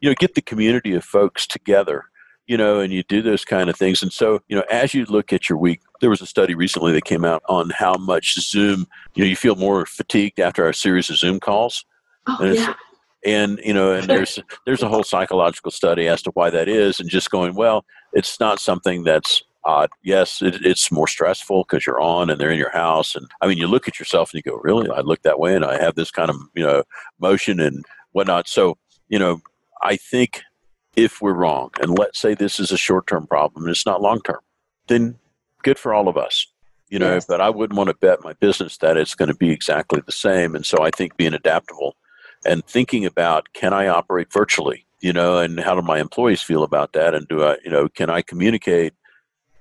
you 0.01 0.09
know, 0.09 0.15
get 0.19 0.35
the 0.35 0.41
community 0.41 0.95
of 0.95 1.05
folks 1.05 1.47
together, 1.47 2.05
you 2.47 2.57
know, 2.57 2.81
and 2.81 2.91
you 2.91 3.03
do 3.03 3.21
those 3.21 3.45
kind 3.45 3.69
of 3.69 3.77
things. 3.77 4.03
And 4.03 4.11
so, 4.11 4.41
you 4.49 4.57
know, 4.57 4.65
as 4.71 4.95
you 4.95 5.05
look 5.05 5.35
at 5.35 5.51
your 5.51 5.59
week, 5.59 5.83
there 6.01 6.09
was 6.09 6.23
a 6.23 6.27
study 6.27 6.55
recently 6.55 6.93
that 6.93 7.05
came 7.05 7.27
out 7.27 7.43
on 7.51 7.69
how 7.69 7.95
much 7.99 8.41
Zoom, 8.41 8.87
you 9.15 9.23
know, 9.23 9.29
you 9.29 9.37
feel 9.37 9.57
more 9.57 9.85
fatigued 9.85 10.41
after 10.41 10.65
our 10.65 10.73
series 10.73 11.11
of 11.11 11.19
Zoom 11.19 11.41
calls. 11.41 11.85
Oh, 12.27 12.39
yeah 12.43 12.73
and 13.29 13.61
you 13.65 13.75
know 13.75 13.93
and 13.93 14.09
there's 14.09 14.39
there's 14.65 14.83
a 14.83 14.89
whole 14.89 15.05
psychological 15.05 15.71
study 15.71 16.09
as 16.09 16.23
to 16.23 16.31
why 16.33 16.49
that 16.51 16.69
is 16.69 16.99
and 16.99 17.11
just 17.11 17.31
going 17.31 17.55
well 17.55 17.85
it's 18.13 18.41
not 18.41 18.59
something 18.59 19.05
that's 19.05 19.43
odd. 19.65 19.91
Yes 20.03 20.41
it, 20.41 20.65
it's 20.65 20.91
more 20.91 21.09
stressful 21.09 21.65
because 21.65 21.85
you're 21.85 22.01
on 22.01 22.31
and 22.31 22.41
they're 22.41 22.51
in 22.51 22.59
your 22.59 22.71
house. 22.71 23.15
And 23.15 23.27
i 23.41 23.47
mean 23.47 23.59
you 23.59 23.67
look 23.67 23.89
at 23.89 23.99
yourself 23.99 24.33
and 24.33 24.43
you 24.45 24.51
go 24.51 24.59
really? 24.63 24.89
I 24.91 25.01
look 25.01 25.23
that 25.23 25.41
way 25.41 25.55
and 25.55 25.65
i 25.65 25.79
have 25.79 25.95
this 25.95 26.11
kind 26.11 26.31
of 26.31 26.37
you 26.55 26.65
know 26.65 26.85
motion 27.21 27.61
and 27.61 27.85
whatnot. 28.13 28.49
So 28.49 28.79
you 29.09 29.19
know 29.19 29.41
i 29.83 29.97
think 29.97 30.43
if 30.97 31.21
we're 31.21 31.35
wrong 31.35 31.71
and 31.81 31.99
let's 31.99 32.19
say 32.19 32.35
this 32.35 32.59
is 32.59 32.73
a 32.73 32.79
short-term 32.79 33.27
problem 33.27 33.65
and 33.65 33.71
it's 33.71 33.87
not 33.87 34.03
long-term 34.03 34.41
then 34.89 35.17
good 35.63 35.79
for 35.79 35.95
all 35.95 36.09
of 36.09 36.17
us 36.17 36.47
you 36.89 36.99
know 36.99 37.15
yes. 37.15 37.25
but 37.25 37.41
i 37.41 37.49
wouldn't 37.49 37.77
want 37.77 37.89
to 37.89 37.95
bet 37.95 38.25
my 38.25 38.33
business 38.35 38.79
that 38.79 38.97
it's 38.97 39.15
going 39.15 39.29
to 39.29 39.37
be 39.37 39.51
exactly 39.51 40.01
the 40.05 40.13
same. 40.13 40.55
And 40.55 40.67
so 40.67 40.83
i 40.83 40.91
think 40.91 41.17
being 41.17 41.35
adaptable 41.35 41.97
and 42.45 42.65
thinking 42.67 43.05
about 43.05 43.53
can 43.53 43.73
I 43.73 43.89
operate 43.89 44.33
virtually, 44.33 44.87
you 45.01 45.13
know, 45.13 45.39
and 45.39 45.61
how 45.61 45.75
do 45.75 45.83
my 45.83 45.99
employees 45.99 46.43
feel 46.43 46.63
about 46.63 46.93
that, 46.93 47.15
and 47.15 47.27
do 47.29 47.45
I, 47.45 47.57
you 47.65 47.71
know, 47.71 47.89
can 47.89 48.11
I 48.11 48.23
communicate 48.23 48.95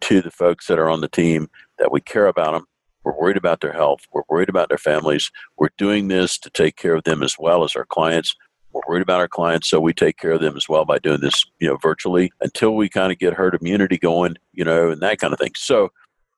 to 0.02 0.22
the 0.22 0.32
folks 0.32 0.68
that 0.68 0.80
are 0.80 0.90
on 0.90 1.02
the 1.02 1.08
team 1.08 1.50
that 1.80 1.92
we 1.92 2.02
care 2.02 2.28
about 2.28 2.54
them, 2.54 2.66
we're 3.04 3.18
worried 3.18 3.38
about 3.38 3.62
their 3.62 3.74
health, 3.74 4.02
we're 4.12 4.24
worried 4.30 4.50
about 4.50 4.70
their 4.70 4.78
families, 4.78 5.32
we're 5.58 5.70
doing 5.78 6.08
this 6.08 6.38
to 6.40 6.50
take 6.50 6.76
care 6.76 6.94
of 6.96 7.04
them 7.04 7.24
as 7.24 7.36
well 7.40 7.64
as 7.64 7.76
our 7.76 7.86
clients. 7.86 8.36
We're 8.74 8.82
worried 8.88 9.02
about 9.02 9.22
our 9.22 9.28
clients, 9.28 9.70
so 9.70 9.80
we 9.80 9.94
take 9.94 10.18
care 10.18 10.32
of 10.32 10.42
them 10.42 10.56
as 10.56 10.70
well 10.70 10.86
by 10.86 11.00
doing 11.00 11.22
this, 11.22 11.46
you 11.60 11.68
know, 11.68 11.78
virtually 11.82 12.32
until 12.42 12.76
we 12.76 12.90
kind 12.90 13.12
of 13.12 13.18
get 13.18 13.34
herd 13.34 13.58
immunity 13.60 13.98
going, 13.98 14.36
you 14.54 14.64
know, 14.64 14.92
and 14.92 15.02
that 15.02 15.20
kind 15.20 15.34
of 15.34 15.40
thing. 15.40 15.54
So 15.56 15.90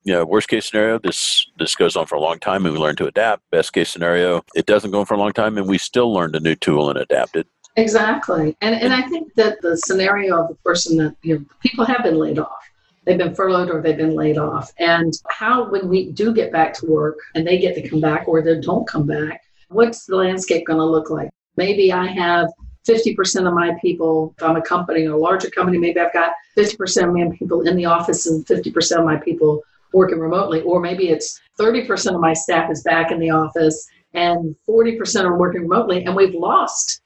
you 0.04 0.14
know, 0.14 0.26
worst 0.26 0.48
case 0.48 0.70
scenario, 0.70 1.00
this 1.00 1.46
this 1.58 1.76
goes 1.76 1.96
on 1.96 2.06
for 2.06 2.16
a 2.16 2.22
long 2.22 2.40
time 2.40 2.66
and 2.66 2.74
we 2.74 2.80
learn 2.80 2.96
to 2.98 3.08
adapt. 3.08 3.50
Best 3.52 3.74
case 3.74 3.90
scenario, 3.90 4.44
it 4.56 4.66
doesn't 4.66 4.92
go 4.92 5.00
on 5.00 5.06
for 5.06 5.14
a 5.14 5.18
long 5.18 5.34
time 5.34 5.58
and 5.58 5.68
we 5.68 5.78
still 5.78 6.14
learned 6.14 6.36
a 6.36 6.40
new 6.40 6.56
tool 6.56 6.90
and 6.90 6.98
adapt 6.98 7.36
it. 7.36 7.48
Exactly. 7.76 8.56
And 8.62 8.76
and 8.76 8.94
I 8.94 9.02
think 9.04 9.34
that 9.36 9.62
the 9.62 9.78
scenario 9.78 10.42
of 10.42 10.48
the 10.50 10.56
person 10.56 10.98
that 10.98 11.16
you 11.22 11.40
know 11.40 11.46
people 11.62 11.86
have 11.86 12.04
been 12.04 12.18
laid 12.18 12.40
off. 12.40 12.64
They've 13.06 13.18
been 13.18 13.34
furloughed 13.34 13.72
or 13.72 13.82
they've 13.82 13.98
been 13.98 14.16
laid 14.16 14.38
off. 14.38 14.72
And 14.78 15.14
how 15.30 15.70
when 15.70 15.88
we 15.88 16.12
do 16.12 16.34
get 16.34 16.52
back 16.52 16.74
to 16.76 16.86
work 16.86 17.18
and 17.34 17.48
they 17.48 17.58
get 17.58 17.74
to 17.76 17.90
come 17.90 18.02
back 18.02 18.28
or 18.28 18.42
they 18.42 18.60
don't 18.60 18.88
come 18.88 19.08
back, 19.08 19.42
what's 19.70 20.06
the 20.06 20.16
landscape 20.16 20.68
going 20.68 20.78
to 20.78 20.86
look 20.86 21.10
like? 21.10 21.30
Maybe 21.56 21.92
I 21.92 22.06
have 22.06 22.50
50% 22.88 23.48
of 23.48 23.54
my 23.54 23.76
people, 23.82 24.34
if 24.38 24.44
I'm 24.44 24.56
a 24.56 24.62
company 24.62 25.06
a 25.06 25.16
larger 25.16 25.50
company, 25.50 25.78
maybe 25.78 26.00
I've 26.00 26.14
got 26.14 26.34
50% 26.58 27.08
of 27.08 27.14
my 27.14 27.36
people 27.38 27.68
in 27.68 27.76
the 27.76 27.86
office 27.86 28.28
and 28.28 28.46
50% 28.46 29.00
of 29.00 29.06
my 29.06 29.18
people 29.18 29.64
working 29.94 30.20
remotely, 30.20 30.62
or 30.62 30.80
maybe 30.80 31.10
it's 31.10 31.40
30% 31.60 32.16
of 32.16 32.22
my 32.22 32.34
staff 32.34 32.72
is 32.72 32.84
back 32.84 33.12
in 33.12 33.20
the 33.20 33.30
office 33.30 33.90
and 34.14 34.56
40% 34.68 35.24
are 35.24 35.38
working 35.38 35.62
remotely, 35.62 36.04
and 36.04 36.16
we've 36.16 36.34
lost 36.34 37.02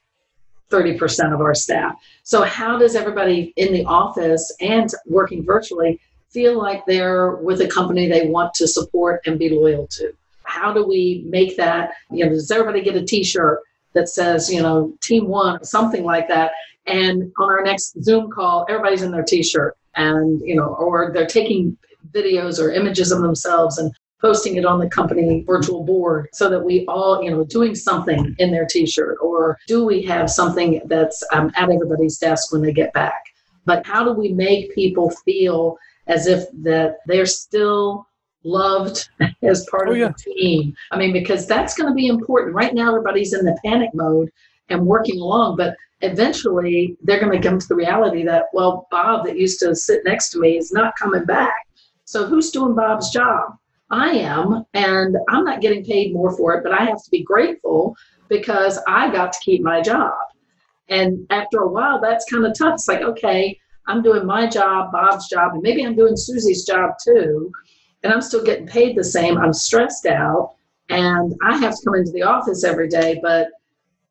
30% 0.70 1.32
of 1.32 1.40
our 1.40 1.54
staff. 1.54 1.94
So, 2.22 2.42
how 2.42 2.78
does 2.78 2.96
everybody 2.96 3.52
in 3.56 3.72
the 3.72 3.84
office 3.84 4.54
and 4.60 4.88
working 5.06 5.44
virtually 5.44 6.00
feel 6.30 6.58
like 6.58 6.84
they're 6.86 7.32
with 7.36 7.60
a 7.60 7.68
company 7.68 8.08
they 8.08 8.26
want 8.26 8.54
to 8.54 8.66
support 8.66 9.20
and 9.26 9.38
be 9.38 9.50
loyal 9.50 9.86
to? 9.88 10.12
How 10.44 10.72
do 10.72 10.86
we 10.86 11.24
make 11.26 11.56
that? 11.56 11.92
You 12.10 12.24
know, 12.24 12.30
does 12.30 12.50
everybody 12.50 12.82
get 12.82 12.96
a 12.96 13.04
t 13.04 13.22
shirt 13.22 13.60
that 13.92 14.08
says, 14.08 14.52
you 14.52 14.62
know, 14.62 14.92
Team 15.00 15.28
One, 15.28 15.60
or 15.60 15.64
something 15.64 16.04
like 16.04 16.28
that? 16.28 16.52
And 16.86 17.32
on 17.38 17.50
our 17.50 17.62
next 17.62 18.02
Zoom 18.02 18.30
call, 18.30 18.66
everybody's 18.68 19.02
in 19.02 19.10
their 19.10 19.22
t 19.22 19.42
shirt 19.42 19.76
and, 19.94 20.40
you 20.40 20.54
know, 20.54 20.74
or 20.74 21.12
they're 21.12 21.26
taking 21.26 21.76
videos 22.12 22.58
or 22.60 22.72
images 22.72 23.12
of 23.12 23.20
themselves 23.22 23.78
and 23.78 23.92
posting 24.20 24.56
it 24.56 24.64
on 24.64 24.78
the 24.78 24.88
company 24.88 25.44
virtual 25.46 25.84
board 25.84 26.28
so 26.32 26.48
that 26.48 26.64
we 26.64 26.86
all, 26.86 27.22
you 27.22 27.30
know, 27.30 27.44
doing 27.44 27.74
something 27.74 28.34
in 28.38 28.50
their 28.50 28.64
t-shirt 28.64 29.18
or 29.20 29.58
do 29.66 29.84
we 29.84 30.00
have 30.00 30.30
something 30.30 30.80
that's 30.86 31.22
um, 31.32 31.50
at 31.56 31.70
everybody's 31.70 32.16
desk 32.16 32.50
when 32.50 32.62
they 32.62 32.72
get 32.72 32.92
back? 32.94 33.22
But 33.66 33.86
how 33.86 34.02
do 34.02 34.12
we 34.12 34.32
make 34.32 34.74
people 34.74 35.10
feel 35.26 35.76
as 36.06 36.26
if 36.26 36.44
that 36.62 36.98
they're 37.06 37.26
still 37.26 38.06
loved 38.44 39.08
as 39.42 39.66
part 39.70 39.88
oh, 39.88 39.92
of 39.92 39.98
yeah. 39.98 40.08
the 40.08 40.32
team? 40.32 40.74
I 40.90 40.96
mean, 40.96 41.12
because 41.12 41.46
that's 41.46 41.74
going 41.74 41.90
to 41.90 41.94
be 41.94 42.06
important. 42.06 42.54
Right 42.54 42.74
now, 42.74 42.88
everybody's 42.88 43.34
in 43.34 43.44
the 43.44 43.58
panic 43.62 43.90
mode 43.92 44.30
and 44.70 44.86
working 44.86 45.20
along, 45.20 45.56
but 45.58 45.76
eventually 46.00 46.96
they're 47.02 47.20
going 47.20 47.38
to 47.38 47.46
come 47.46 47.58
to 47.58 47.68
the 47.68 47.74
reality 47.74 48.24
that, 48.24 48.46
well, 48.54 48.86
Bob 48.90 49.26
that 49.26 49.38
used 49.38 49.60
to 49.60 49.74
sit 49.74 50.00
next 50.06 50.30
to 50.30 50.38
me 50.38 50.56
is 50.56 50.72
not 50.72 50.94
coming 50.96 51.26
back 51.26 51.54
so 52.04 52.26
who's 52.26 52.50
doing 52.50 52.74
Bob's 52.74 53.10
job? 53.10 53.56
I 53.90 54.10
am, 54.10 54.64
and 54.74 55.16
I'm 55.28 55.44
not 55.44 55.60
getting 55.60 55.84
paid 55.84 56.12
more 56.12 56.36
for 56.36 56.54
it, 56.54 56.62
but 56.62 56.72
I 56.72 56.84
have 56.84 57.02
to 57.02 57.10
be 57.10 57.22
grateful 57.22 57.96
because 58.28 58.78
I 58.88 59.10
got 59.10 59.32
to 59.32 59.38
keep 59.40 59.62
my 59.62 59.80
job. 59.80 60.14
And 60.88 61.26
after 61.30 61.60
a 61.60 61.68
while, 61.68 62.00
that's 62.00 62.30
kind 62.30 62.44
of 62.44 62.56
tough. 62.56 62.74
It's 62.74 62.88
like, 62.88 63.02
okay, 63.02 63.58
I'm 63.86 64.02
doing 64.02 64.26
my 64.26 64.46
job, 64.46 64.92
Bob's 64.92 65.28
job, 65.28 65.52
and 65.54 65.62
maybe 65.62 65.84
I'm 65.84 65.96
doing 65.96 66.16
Susie's 66.16 66.64
job 66.64 66.92
too, 67.02 67.52
and 68.02 68.12
I'm 68.12 68.22
still 68.22 68.44
getting 68.44 68.66
paid 68.66 68.96
the 68.96 69.04
same. 69.04 69.38
I'm 69.38 69.52
stressed 69.52 70.06
out, 70.06 70.54
and 70.88 71.34
I 71.42 71.58
have 71.58 71.76
to 71.76 71.84
come 71.84 71.94
into 71.94 72.12
the 72.12 72.22
office 72.22 72.64
every 72.64 72.88
day, 72.88 73.18
but 73.22 73.48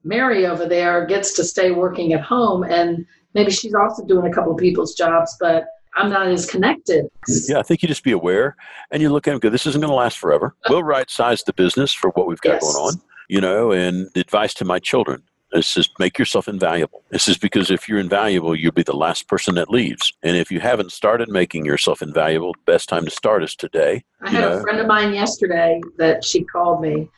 Mary 0.03 0.45
over 0.45 0.67
there 0.67 1.05
gets 1.05 1.33
to 1.35 1.43
stay 1.43 1.71
working 1.71 2.13
at 2.13 2.21
home, 2.21 2.63
and 2.63 3.05
maybe 3.33 3.51
she's 3.51 3.73
also 3.73 4.05
doing 4.05 4.31
a 4.31 4.33
couple 4.33 4.51
of 4.51 4.57
people's 4.57 4.95
jobs, 4.95 5.35
but 5.39 5.65
I'm 5.95 6.09
not 6.09 6.27
as 6.27 6.49
connected. 6.49 7.07
Yeah, 7.47 7.59
I 7.59 7.63
think 7.63 7.81
you 7.81 7.87
just 7.87 8.03
be 8.03 8.11
aware 8.11 8.55
and 8.91 9.01
you 9.01 9.09
look 9.09 9.27
at 9.27 9.31
them 9.31 9.39
go, 9.39 9.49
this 9.49 9.65
isn't 9.65 9.81
going 9.81 9.91
to 9.91 9.95
last 9.95 10.17
forever. 10.17 10.55
We'll 10.69 10.83
right 10.83 11.09
size 11.09 11.43
the 11.43 11.53
business 11.53 11.93
for 11.93 12.09
what 12.11 12.27
we've 12.27 12.41
got 12.41 12.53
yes. 12.53 12.63
going 12.63 12.75
on, 12.75 13.01
you 13.27 13.41
know, 13.41 13.71
and 13.71 14.09
the 14.13 14.21
advice 14.21 14.53
to 14.55 14.65
my 14.65 14.79
children 14.79 15.21
is 15.53 15.71
just 15.71 15.91
make 15.99 16.17
yourself 16.17 16.47
invaluable. 16.47 17.03
This 17.09 17.27
is 17.27 17.37
because 17.37 17.69
if 17.69 17.87
you're 17.87 17.99
invaluable, 17.99 18.55
you'll 18.55 18.71
be 18.71 18.83
the 18.83 18.95
last 18.95 19.27
person 19.27 19.55
that 19.55 19.69
leaves. 19.69 20.13
And 20.23 20.35
if 20.35 20.51
you 20.51 20.59
haven't 20.59 20.91
started 20.91 21.29
making 21.29 21.65
yourself 21.65 22.01
invaluable, 22.01 22.53
the 22.53 22.71
best 22.71 22.89
time 22.89 23.05
to 23.05 23.11
start 23.11 23.43
is 23.43 23.55
today. 23.55 24.03
I 24.21 24.31
had 24.31 24.41
know. 24.41 24.57
a 24.57 24.61
friend 24.61 24.79
of 24.79 24.87
mine 24.87 25.13
yesterday 25.13 25.79
that 25.97 26.23
she 26.25 26.43
called 26.43 26.81
me 26.81 27.09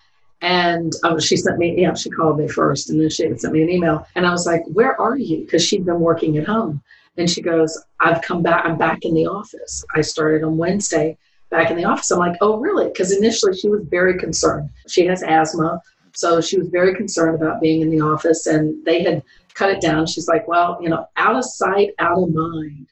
and 0.41 0.93
um, 1.03 1.19
she 1.19 1.37
sent 1.37 1.57
me, 1.57 1.81
yeah, 1.81 1.93
she 1.93 2.09
called 2.09 2.37
me 2.37 2.47
first 2.47 2.89
and 2.89 2.99
then 2.99 3.09
she 3.09 3.35
sent 3.37 3.53
me 3.53 3.63
an 3.63 3.69
email. 3.69 4.05
And 4.15 4.27
I 4.27 4.31
was 4.31 4.45
like, 4.45 4.63
where 4.67 4.99
are 4.99 5.17
you? 5.17 5.45
Because 5.45 5.63
she'd 5.63 5.85
been 5.85 5.99
working 5.99 6.37
at 6.37 6.45
home. 6.45 6.81
And 7.17 7.29
she 7.29 7.41
goes, 7.41 7.81
I've 7.99 8.21
come 8.21 8.43
back, 8.43 8.65
I'm 8.65 8.77
back 8.77 8.99
in 9.03 9.13
the 9.13 9.25
office. 9.25 9.85
I 9.95 10.01
started 10.01 10.43
on 10.43 10.57
Wednesday 10.57 11.17
back 11.49 11.71
in 11.71 11.77
the 11.77 11.85
office. 11.85 12.11
I'm 12.11 12.19
like, 12.19 12.37
oh, 12.41 12.57
really? 12.57 12.87
Because 12.87 13.15
initially 13.15 13.55
she 13.55 13.69
was 13.69 13.83
very 13.89 14.17
concerned. 14.17 14.69
She 14.87 15.05
has 15.05 15.23
asthma. 15.23 15.81
So 16.13 16.41
she 16.41 16.57
was 16.57 16.67
very 16.69 16.95
concerned 16.95 17.35
about 17.35 17.61
being 17.61 17.81
in 17.81 17.89
the 17.89 18.01
office 18.01 18.47
and 18.47 18.83
they 18.85 19.03
had 19.03 19.23
cut 19.53 19.69
it 19.69 19.81
down. 19.81 20.05
She's 20.05 20.27
like, 20.27 20.47
well, 20.47 20.77
you 20.81 20.89
know, 20.89 21.07
out 21.17 21.35
of 21.35 21.45
sight, 21.45 21.91
out 21.99 22.21
of 22.21 22.33
mind. 22.33 22.87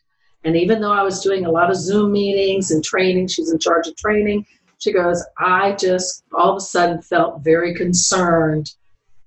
And 0.46 0.58
even 0.58 0.82
though 0.82 0.92
I 0.92 1.04
was 1.04 1.22
doing 1.22 1.46
a 1.46 1.52
lot 1.52 1.70
of 1.70 1.78
Zoom 1.78 2.12
meetings 2.12 2.72
and 2.72 2.84
training, 2.84 3.28
she's 3.28 3.52
in 3.52 3.60
charge 3.60 3.88
of 3.88 3.96
training. 3.96 4.46
She 4.78 4.92
goes, 4.92 5.24
I 5.38 5.74
just 5.74 6.24
all 6.34 6.52
of 6.52 6.58
a 6.58 6.62
sudden 6.62 7.02
felt 7.02 7.42
very 7.42 7.74
concerned 7.74 8.74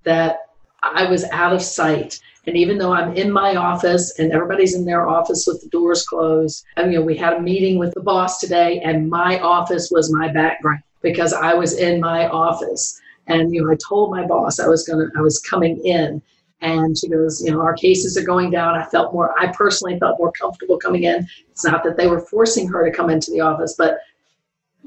that 0.05 0.41
I 0.83 1.09
was 1.09 1.25
out 1.25 1.55
of 1.55 1.63
sight 1.63 2.21
and 2.47 2.57
even 2.57 2.79
though 2.79 2.93
I'm 2.93 3.15
in 3.15 3.31
my 3.31 3.57
office 3.57 4.19
and 4.19 4.33
everybody's 4.33 4.75
in 4.75 4.85
their 4.85 5.09
office 5.09 5.47
with 5.47 5.61
the 5.63 5.69
doors 5.69 6.05
closed, 6.07 6.65
and 6.77 6.93
you 6.93 6.99
know, 6.99 7.05
we 7.05 7.17
had 7.17 7.35
a 7.35 7.41
meeting 7.41 7.79
with 7.79 7.93
the 7.95 8.01
boss 8.01 8.39
today, 8.39 8.81
and 8.81 9.11
my 9.11 9.41
office 9.41 9.91
was 9.91 10.13
my 10.13 10.29
background 10.29 10.83
because 11.03 11.33
I 11.33 11.55
was 11.55 11.79
in 11.79 12.01
my 12.01 12.29
office. 12.29 13.01
And 13.27 13.53
you 13.53 13.65
know, 13.65 13.73
I 13.73 13.77
told 13.77 14.11
my 14.11 14.25
boss 14.25 14.61
I 14.61 14.69
was 14.69 14.87
gonna 14.87 15.07
I 15.17 15.21
was 15.21 15.41
coming 15.41 15.85
in 15.85 16.23
and 16.61 16.97
she 16.97 17.09
goes, 17.09 17.43
you 17.45 17.53
know, 17.53 17.61
our 17.61 17.75
cases 17.75 18.17
are 18.17 18.25
going 18.25 18.51
down. 18.51 18.75
I 18.75 18.85
felt 18.87 19.13
more, 19.13 19.39
I 19.39 19.49
personally 19.49 19.99
felt 19.99 20.19
more 20.19 20.33
comfortable 20.33 20.79
coming 20.79 21.05
in. 21.05 21.27
It's 21.51 21.65
not 21.65 21.85
that 21.85 21.97
they 21.97 22.07
were 22.07 22.21
forcing 22.21 22.67
her 22.69 22.89
to 22.89 22.97
come 22.97 23.11
into 23.11 23.31
the 23.31 23.41
office, 23.41 23.75
but 23.77 23.99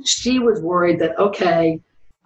she 0.04 0.40
was 0.40 0.62
worried 0.62 1.00
that, 1.00 1.18
okay, 1.20 1.80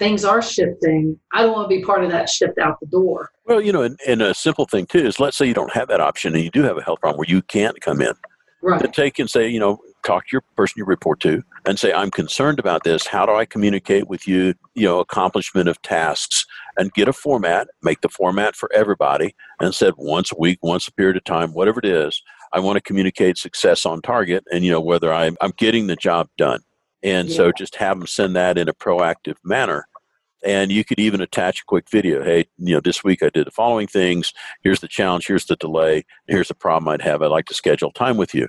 things 0.03 0.25
are 0.25 0.41
shifting. 0.41 1.17
I 1.31 1.43
don't 1.43 1.53
want 1.53 1.69
to 1.69 1.75
be 1.75 1.81
part 1.81 2.03
of 2.03 2.11
that 2.11 2.29
shift 2.29 2.57
out 2.57 2.77
the 2.81 2.87
door. 2.87 3.31
Well, 3.45 3.61
you 3.61 3.71
know, 3.71 3.83
and, 3.83 3.97
and 4.05 4.21
a 4.21 4.33
simple 4.33 4.65
thing 4.65 4.85
too 4.85 4.99
is 4.99 5.19
let's 5.19 5.37
say 5.37 5.45
you 5.45 5.53
don't 5.53 5.73
have 5.73 5.87
that 5.87 6.01
option 6.01 6.35
and 6.35 6.43
you 6.43 6.51
do 6.51 6.63
have 6.63 6.77
a 6.77 6.83
health 6.83 6.99
problem 6.99 7.17
where 7.17 7.29
you 7.29 7.41
can't 7.43 7.79
come 7.79 8.01
in. 8.01 8.13
Right. 8.61 8.93
Take 8.93 9.19
and 9.19 9.29
say, 9.29 9.47
you 9.47 9.59
know, 9.59 9.79
talk 10.05 10.23
to 10.23 10.29
your 10.33 10.43
person 10.55 10.75
you 10.77 10.85
report 10.85 11.19
to 11.21 11.43
and 11.65 11.77
say, 11.77 11.91
I'm 11.91 12.11
concerned 12.11 12.59
about 12.59 12.83
this. 12.83 13.07
How 13.07 13.25
do 13.25 13.33
I 13.33 13.45
communicate 13.45 14.07
with 14.07 14.27
you, 14.27 14.53
you 14.73 14.87
know, 14.87 14.99
accomplishment 14.99 15.67
of 15.67 15.81
tasks 15.81 16.45
and 16.77 16.93
get 16.93 17.09
a 17.09 17.13
format, 17.13 17.67
make 17.81 18.01
the 18.01 18.09
format 18.09 18.55
for 18.55 18.71
everybody 18.73 19.35
and 19.59 19.75
said 19.75 19.93
once 19.97 20.31
a 20.31 20.35
week, 20.37 20.59
once 20.61 20.87
a 20.87 20.93
period 20.93 21.17
of 21.17 21.23
time, 21.25 21.53
whatever 21.53 21.79
it 21.79 21.85
is, 21.85 22.21
I 22.53 22.59
want 22.59 22.77
to 22.77 22.81
communicate 22.81 23.37
success 23.37 23.85
on 23.85 24.01
target 24.01 24.43
and, 24.51 24.63
you 24.63 24.71
know, 24.71 24.81
whether 24.81 25.11
I'm, 25.13 25.35
I'm 25.41 25.53
getting 25.57 25.87
the 25.87 25.95
job 25.95 26.29
done. 26.37 26.61
And 27.03 27.27
yeah. 27.27 27.35
so 27.35 27.51
just 27.51 27.75
have 27.75 27.99
them 27.99 28.07
send 28.07 28.35
that 28.37 28.57
in 28.57 28.69
a 28.69 28.73
proactive 28.73 29.35
manner. 29.43 29.87
And 30.43 30.71
you 30.71 30.83
could 30.83 30.99
even 30.99 31.21
attach 31.21 31.61
a 31.61 31.65
quick 31.65 31.89
video. 31.89 32.23
Hey, 32.23 32.45
you 32.57 32.73
know, 32.73 32.81
this 32.81 33.03
week 33.03 33.23
I 33.23 33.29
did 33.29 33.47
the 33.47 33.51
following 33.51 33.87
things. 33.87 34.33
Here's 34.61 34.81
the 34.81 34.87
challenge. 34.87 35.25
Here's 35.25 35.45
the 35.45 35.55
delay. 35.55 36.05
Here's 36.27 36.49
the 36.49 36.55
problem 36.55 36.89
I'd 36.89 37.01
have. 37.01 37.21
I'd 37.21 37.27
like 37.27 37.45
to 37.45 37.53
schedule 37.53 37.91
time 37.91 38.17
with 38.17 38.33
you. 38.33 38.47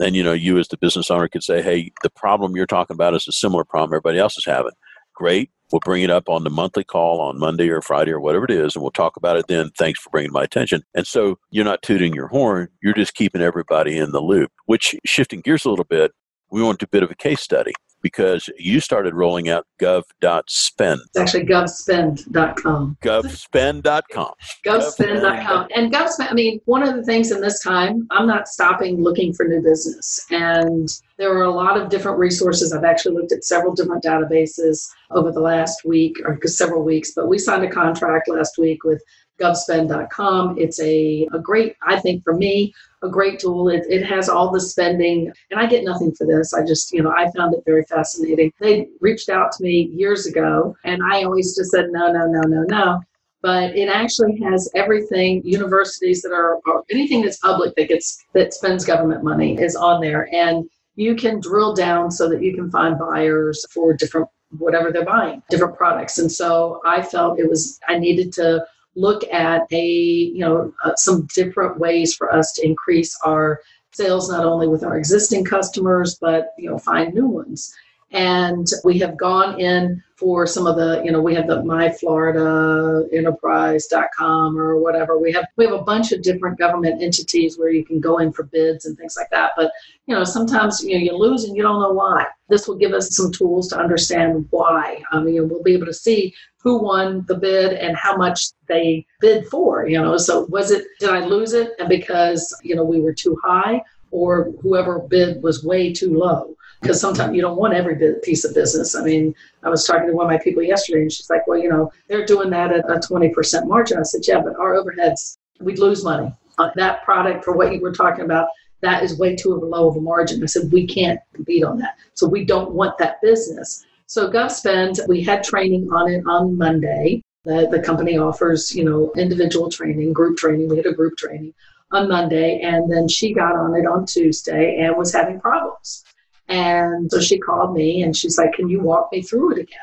And, 0.00 0.16
you 0.16 0.22
know, 0.22 0.32
you 0.32 0.58
as 0.58 0.68
the 0.68 0.76
business 0.76 1.10
owner 1.10 1.28
could 1.28 1.42
say, 1.42 1.62
hey, 1.62 1.92
the 2.02 2.10
problem 2.10 2.56
you're 2.56 2.66
talking 2.66 2.94
about 2.94 3.14
is 3.14 3.28
a 3.28 3.32
similar 3.32 3.64
problem 3.64 3.90
everybody 3.90 4.18
else 4.18 4.36
is 4.36 4.44
having. 4.44 4.72
Great. 5.14 5.50
We'll 5.70 5.80
bring 5.84 6.02
it 6.02 6.10
up 6.10 6.28
on 6.28 6.44
the 6.44 6.50
monthly 6.50 6.84
call 6.84 7.20
on 7.20 7.38
Monday 7.38 7.68
or 7.68 7.80
Friday 7.80 8.10
or 8.10 8.20
whatever 8.20 8.44
it 8.44 8.50
is, 8.50 8.74
and 8.74 8.82
we'll 8.82 8.90
talk 8.90 9.16
about 9.16 9.36
it 9.36 9.46
then. 9.48 9.70
Thanks 9.78 10.00
for 10.00 10.10
bringing 10.10 10.32
my 10.32 10.42
attention. 10.42 10.82
And 10.94 11.06
so 11.06 11.38
you're 11.50 11.64
not 11.64 11.82
tooting 11.82 12.14
your 12.14 12.28
horn, 12.28 12.68
you're 12.82 12.94
just 12.94 13.14
keeping 13.14 13.40
everybody 13.40 13.96
in 13.96 14.12
the 14.12 14.20
loop, 14.20 14.50
which 14.66 14.94
shifting 15.04 15.40
gears 15.40 15.64
a 15.64 15.70
little 15.70 15.84
bit, 15.84 16.12
we 16.50 16.62
want 16.62 16.78
to 16.80 16.86
do 16.86 16.88
a 16.88 16.94
bit 16.94 17.02
of 17.02 17.10
a 17.10 17.16
case 17.16 17.40
study 17.40 17.72
because 18.04 18.50
you 18.58 18.80
started 18.80 19.14
rolling 19.14 19.48
out 19.48 19.66
gov.spend. 19.80 21.00
It's 21.00 21.18
actually 21.18 21.46
govspend.com. 21.46 22.98
Govspend.com. 23.02 24.34
Govspend.com. 24.64 25.68
And 25.74 25.90
govspend, 25.90 26.30
I 26.30 26.34
mean, 26.34 26.60
one 26.66 26.82
of 26.82 26.94
the 26.94 27.02
things 27.02 27.32
in 27.32 27.40
this 27.40 27.62
time, 27.62 28.06
I'm 28.10 28.26
not 28.26 28.46
stopping 28.46 29.02
looking 29.02 29.32
for 29.32 29.48
new 29.48 29.62
business. 29.62 30.20
And 30.30 30.86
there 31.16 31.34
are 31.34 31.44
a 31.44 31.50
lot 31.50 31.80
of 31.80 31.88
different 31.88 32.18
resources. 32.18 32.74
I've 32.74 32.84
actually 32.84 33.14
looked 33.14 33.32
at 33.32 33.42
several 33.42 33.74
different 33.74 34.04
databases 34.04 34.86
over 35.10 35.32
the 35.32 35.40
last 35.40 35.82
week 35.86 36.20
or 36.26 36.38
several 36.44 36.84
weeks, 36.84 37.12
but 37.16 37.26
we 37.26 37.38
signed 37.38 37.64
a 37.64 37.70
contract 37.70 38.28
last 38.28 38.58
week 38.58 38.84
with 38.84 39.02
govspend.com. 39.40 40.58
It's 40.58 40.78
a, 40.80 41.26
a 41.32 41.38
great, 41.38 41.74
I 41.86 41.98
think 41.98 42.22
for 42.22 42.34
me, 42.34 42.74
a 43.04 43.10
great 43.10 43.38
tool. 43.38 43.68
It, 43.68 43.84
it 43.88 44.04
has 44.06 44.28
all 44.28 44.50
the 44.50 44.60
spending, 44.60 45.30
and 45.50 45.60
I 45.60 45.66
get 45.66 45.84
nothing 45.84 46.12
for 46.12 46.26
this. 46.26 46.54
I 46.54 46.64
just, 46.64 46.92
you 46.92 47.02
know, 47.02 47.10
I 47.10 47.30
found 47.36 47.54
it 47.54 47.62
very 47.64 47.84
fascinating. 47.84 48.52
They 48.60 48.88
reached 49.00 49.28
out 49.28 49.52
to 49.52 49.62
me 49.62 49.90
years 49.92 50.26
ago, 50.26 50.74
and 50.84 51.02
I 51.02 51.22
always 51.22 51.54
just 51.56 51.70
said, 51.70 51.86
no, 51.90 52.10
no, 52.10 52.26
no, 52.26 52.40
no, 52.42 52.62
no. 52.62 53.00
But 53.42 53.76
it 53.76 53.88
actually 53.88 54.40
has 54.40 54.70
everything. 54.74 55.42
Universities 55.44 56.22
that 56.22 56.32
are, 56.32 56.56
or 56.66 56.82
anything 56.90 57.20
that's 57.20 57.38
public 57.38 57.74
that 57.76 57.88
gets 57.88 58.24
that 58.32 58.54
spends 58.54 58.86
government 58.86 59.22
money 59.22 59.60
is 59.60 59.76
on 59.76 60.00
there, 60.00 60.34
and 60.34 60.68
you 60.96 61.14
can 61.14 61.40
drill 61.40 61.74
down 61.74 62.10
so 62.10 62.28
that 62.30 62.42
you 62.42 62.54
can 62.54 62.70
find 62.70 62.98
buyers 62.98 63.66
for 63.70 63.92
different 63.92 64.28
whatever 64.58 64.92
they're 64.92 65.04
buying, 65.04 65.42
different 65.50 65.76
products. 65.76 66.18
And 66.18 66.30
so 66.30 66.80
I 66.86 67.02
felt 67.02 67.38
it 67.38 67.48
was 67.48 67.78
I 67.88 67.98
needed 67.98 68.32
to 68.34 68.64
look 68.96 69.24
at 69.32 69.62
a 69.72 69.86
you 69.86 70.38
know 70.38 70.72
uh, 70.84 70.94
some 70.96 71.26
different 71.34 71.78
ways 71.78 72.14
for 72.14 72.32
us 72.32 72.52
to 72.52 72.64
increase 72.64 73.16
our 73.24 73.60
sales 73.92 74.30
not 74.30 74.44
only 74.44 74.68
with 74.68 74.84
our 74.84 74.96
existing 74.96 75.44
customers 75.44 76.16
but 76.20 76.48
you 76.58 76.70
know 76.70 76.78
find 76.78 77.14
new 77.14 77.26
ones. 77.26 77.74
And 78.12 78.66
we 78.84 78.98
have 79.00 79.16
gone 79.16 79.60
in 79.60 80.02
for 80.24 80.46
some 80.46 80.66
of 80.66 80.76
the 80.76 81.02
you 81.04 81.12
know 81.12 81.20
we 81.20 81.34
have 81.34 81.46
the 81.46 81.60
myfloridaenterprise.com 81.60 84.58
or 84.58 84.78
whatever. 84.78 85.18
We 85.18 85.30
have 85.32 85.44
we 85.58 85.66
have 85.66 85.74
a 85.74 85.82
bunch 85.82 86.12
of 86.12 86.22
different 86.22 86.58
government 86.58 87.02
entities 87.02 87.58
where 87.58 87.68
you 87.68 87.84
can 87.84 88.00
go 88.00 88.16
in 88.16 88.32
for 88.32 88.44
bids 88.44 88.86
and 88.86 88.96
things 88.96 89.16
like 89.18 89.28
that. 89.32 89.50
But 89.54 89.70
you 90.06 90.14
know 90.14 90.24
sometimes 90.24 90.82
you 90.82 90.94
know 90.94 91.00
you 91.04 91.14
lose 91.14 91.44
and 91.44 91.54
you 91.54 91.62
don't 91.62 91.82
know 91.82 91.92
why. 91.92 92.24
This 92.48 92.66
will 92.66 92.76
give 92.76 92.94
us 92.94 93.14
some 93.14 93.32
tools 93.32 93.68
to 93.68 93.78
understand 93.78 94.46
why. 94.48 95.02
I 95.12 95.20
mean 95.20 95.46
we'll 95.46 95.62
be 95.62 95.74
able 95.74 95.84
to 95.86 95.92
see 95.92 96.34
who 96.62 96.82
won 96.82 97.26
the 97.28 97.36
bid 97.36 97.74
and 97.74 97.94
how 97.94 98.16
much 98.16 98.46
they 98.66 99.04
bid 99.20 99.46
for 99.48 99.86
you 99.86 100.00
know. 100.00 100.16
So 100.16 100.46
was 100.46 100.70
it 100.70 100.86
did 101.00 101.10
i 101.10 101.22
lose 101.22 101.52
it? 101.52 101.72
And 101.78 101.90
because 101.90 102.58
you 102.62 102.74
know 102.74 102.84
we 102.84 103.02
were 103.02 103.12
too 103.12 103.36
high 103.44 103.82
or 104.14 104.52
whoever 104.62 105.00
bid 105.00 105.42
was 105.42 105.64
way 105.64 105.92
too 105.92 106.16
low 106.16 106.54
because 106.80 107.00
sometimes 107.00 107.34
you 107.34 107.42
don't 107.42 107.56
want 107.56 107.74
every 107.74 107.96
bit, 107.96 108.22
piece 108.22 108.44
of 108.44 108.54
business. 108.54 108.94
I 108.94 109.02
mean, 109.02 109.34
I 109.64 109.68
was 109.68 109.84
talking 109.84 110.06
to 110.06 110.14
one 110.14 110.26
of 110.26 110.30
my 110.30 110.38
people 110.38 110.62
yesterday, 110.62 111.02
and 111.02 111.12
she's 111.12 111.28
like, 111.28 111.46
"Well, 111.48 111.58
you 111.58 111.68
know, 111.68 111.90
they're 112.08 112.24
doing 112.24 112.48
that 112.50 112.72
at 112.72 112.88
a 112.88 113.00
twenty 113.00 113.30
percent 113.30 113.66
margin." 113.66 113.98
I 113.98 114.02
said, 114.04 114.20
"Yeah, 114.26 114.40
but 114.40 114.54
our 114.56 114.74
overheads, 114.74 115.38
we'd 115.60 115.80
lose 115.80 116.04
money 116.04 116.32
on 116.58 116.70
that 116.76 117.02
product 117.02 117.44
for 117.44 117.56
what 117.56 117.72
you 117.72 117.80
were 117.80 117.92
talking 117.92 118.24
about. 118.24 118.48
That 118.82 119.02
is 119.02 119.18
way 119.18 119.34
too 119.34 119.54
low 119.54 119.88
of 119.88 119.96
a 119.96 120.00
margin." 120.00 120.42
I 120.42 120.46
said, 120.46 120.70
"We 120.70 120.86
can't 120.86 121.18
compete 121.32 121.64
on 121.64 121.78
that, 121.78 121.96
so 122.14 122.28
we 122.28 122.44
don't 122.44 122.70
want 122.70 122.96
that 122.98 123.20
business." 123.20 123.84
So 124.06 124.30
GovSpend, 124.30 125.08
we 125.08 125.24
had 125.24 125.42
training 125.42 125.90
on 125.90 126.08
it 126.08 126.22
on 126.26 126.56
Monday. 126.56 127.22
The, 127.44 127.68
the 127.70 127.80
company 127.80 128.16
offers, 128.16 128.74
you 128.74 128.84
know, 128.84 129.12
individual 129.16 129.68
training, 129.68 130.12
group 130.12 130.38
training. 130.38 130.68
We 130.68 130.76
had 130.76 130.86
a 130.86 130.94
group 130.94 131.16
training 131.18 131.52
on 131.94 132.08
Monday, 132.08 132.60
and 132.60 132.90
then 132.90 133.08
she 133.08 133.32
got 133.32 133.54
on 133.56 133.74
it 133.76 133.86
on 133.86 134.06
Tuesday 134.06 134.78
and 134.80 134.96
was 134.96 135.12
having 135.12 135.40
problems. 135.40 136.04
And 136.48 137.10
so 137.10 137.20
she 137.20 137.38
called 137.38 137.74
me 137.74 138.02
and 138.02 138.14
she's 138.14 138.36
like, 138.36 138.52
Can 138.52 138.68
you 138.68 138.80
walk 138.80 139.10
me 139.12 139.22
through 139.22 139.52
it 139.52 139.58
again? 139.58 139.78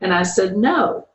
And 0.00 0.12
I 0.12 0.22
said, 0.22 0.56
No. 0.56 1.06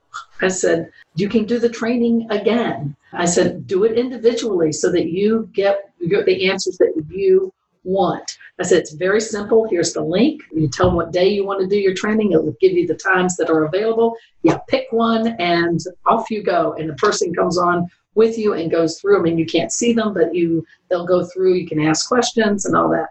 I 0.41 0.47
said, 0.47 0.91
You 1.15 1.27
can 1.27 1.45
do 1.45 1.59
the 1.59 1.69
training 1.69 2.27
again. 2.29 2.95
I 3.11 3.25
said, 3.25 3.67
Do 3.67 3.83
it 3.83 3.97
individually 3.97 4.71
so 4.71 4.91
that 4.91 5.09
you 5.09 5.49
get 5.53 5.91
the 5.99 6.49
answers 6.49 6.77
that 6.77 6.93
you 7.09 7.53
want. 7.83 8.37
I 8.59 8.63
said, 8.63 8.79
It's 8.79 8.93
very 8.93 9.19
simple. 9.19 9.67
Here's 9.69 9.93
the 9.93 10.01
link. 10.01 10.41
You 10.53 10.69
tell 10.69 10.87
them 10.87 10.95
what 10.95 11.11
day 11.11 11.27
you 11.27 11.45
want 11.45 11.59
to 11.61 11.67
do 11.67 11.77
your 11.77 11.93
training, 11.93 12.31
it'll 12.31 12.55
give 12.61 12.73
you 12.73 12.87
the 12.87 12.95
times 12.95 13.35
that 13.37 13.49
are 13.49 13.65
available. 13.65 14.15
You 14.43 14.57
pick 14.69 14.87
one 14.91 15.27
and 15.39 15.81
off 16.05 16.31
you 16.31 16.43
go. 16.43 16.73
And 16.73 16.89
the 16.89 16.95
person 16.95 17.33
comes 17.33 17.57
on 17.57 17.89
with 18.17 18.37
you 18.37 18.53
and 18.53 18.71
goes 18.71 18.99
through. 18.99 19.19
I 19.19 19.21
mean, 19.21 19.37
you 19.37 19.45
can't 19.45 19.71
see 19.71 19.93
them, 19.93 20.13
but 20.13 20.33
you 20.33 20.65
they'll 20.89 21.05
go 21.05 21.23
through. 21.23 21.53
You 21.53 21.67
can 21.67 21.79
ask 21.79 22.07
questions 22.07 22.65
and 22.65 22.75
all 22.75 22.89
that. 22.89 23.09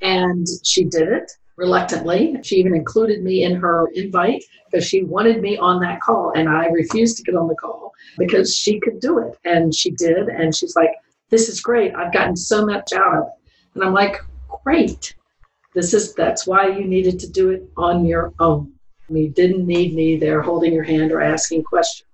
And 0.00 0.46
she 0.64 0.84
did 0.84 1.08
it 1.08 1.30
reluctantly. 1.56 2.36
She 2.42 2.56
even 2.56 2.74
included 2.74 3.22
me 3.22 3.44
in 3.44 3.54
her 3.56 3.88
invite 3.94 4.42
because 4.70 4.86
she 4.86 5.04
wanted 5.04 5.40
me 5.40 5.56
on 5.58 5.80
that 5.80 6.00
call. 6.00 6.32
And 6.34 6.48
I 6.48 6.66
refused 6.66 7.16
to 7.18 7.22
get 7.22 7.36
on 7.36 7.48
the 7.48 7.54
call 7.54 7.92
because 8.18 8.54
she 8.54 8.80
could 8.80 8.98
do 9.00 9.18
it. 9.18 9.38
And 9.44 9.74
she 9.74 9.90
did. 9.90 10.28
And 10.28 10.54
she's 10.54 10.74
like, 10.74 10.90
this 11.30 11.48
is 11.48 11.60
great. 11.60 11.94
I've 11.94 12.12
gotten 12.12 12.36
so 12.36 12.64
much 12.64 12.92
out 12.92 13.14
of 13.14 13.24
it. 13.24 13.50
And 13.74 13.84
I'm 13.84 13.92
like, 13.92 14.16
great. 14.64 15.14
This 15.74 15.92
is 15.92 16.14
that's 16.14 16.46
why 16.46 16.68
you 16.68 16.84
needed 16.84 17.20
to 17.20 17.30
do 17.30 17.50
it 17.50 17.68
on 17.76 18.06
your 18.06 18.32
own. 18.38 18.72
You 19.08 19.28
didn't 19.28 19.66
need 19.66 19.94
me 19.94 20.16
there 20.16 20.40
holding 20.40 20.72
your 20.72 20.82
hand 20.82 21.12
or 21.12 21.20
asking 21.20 21.64
questions. 21.64 22.06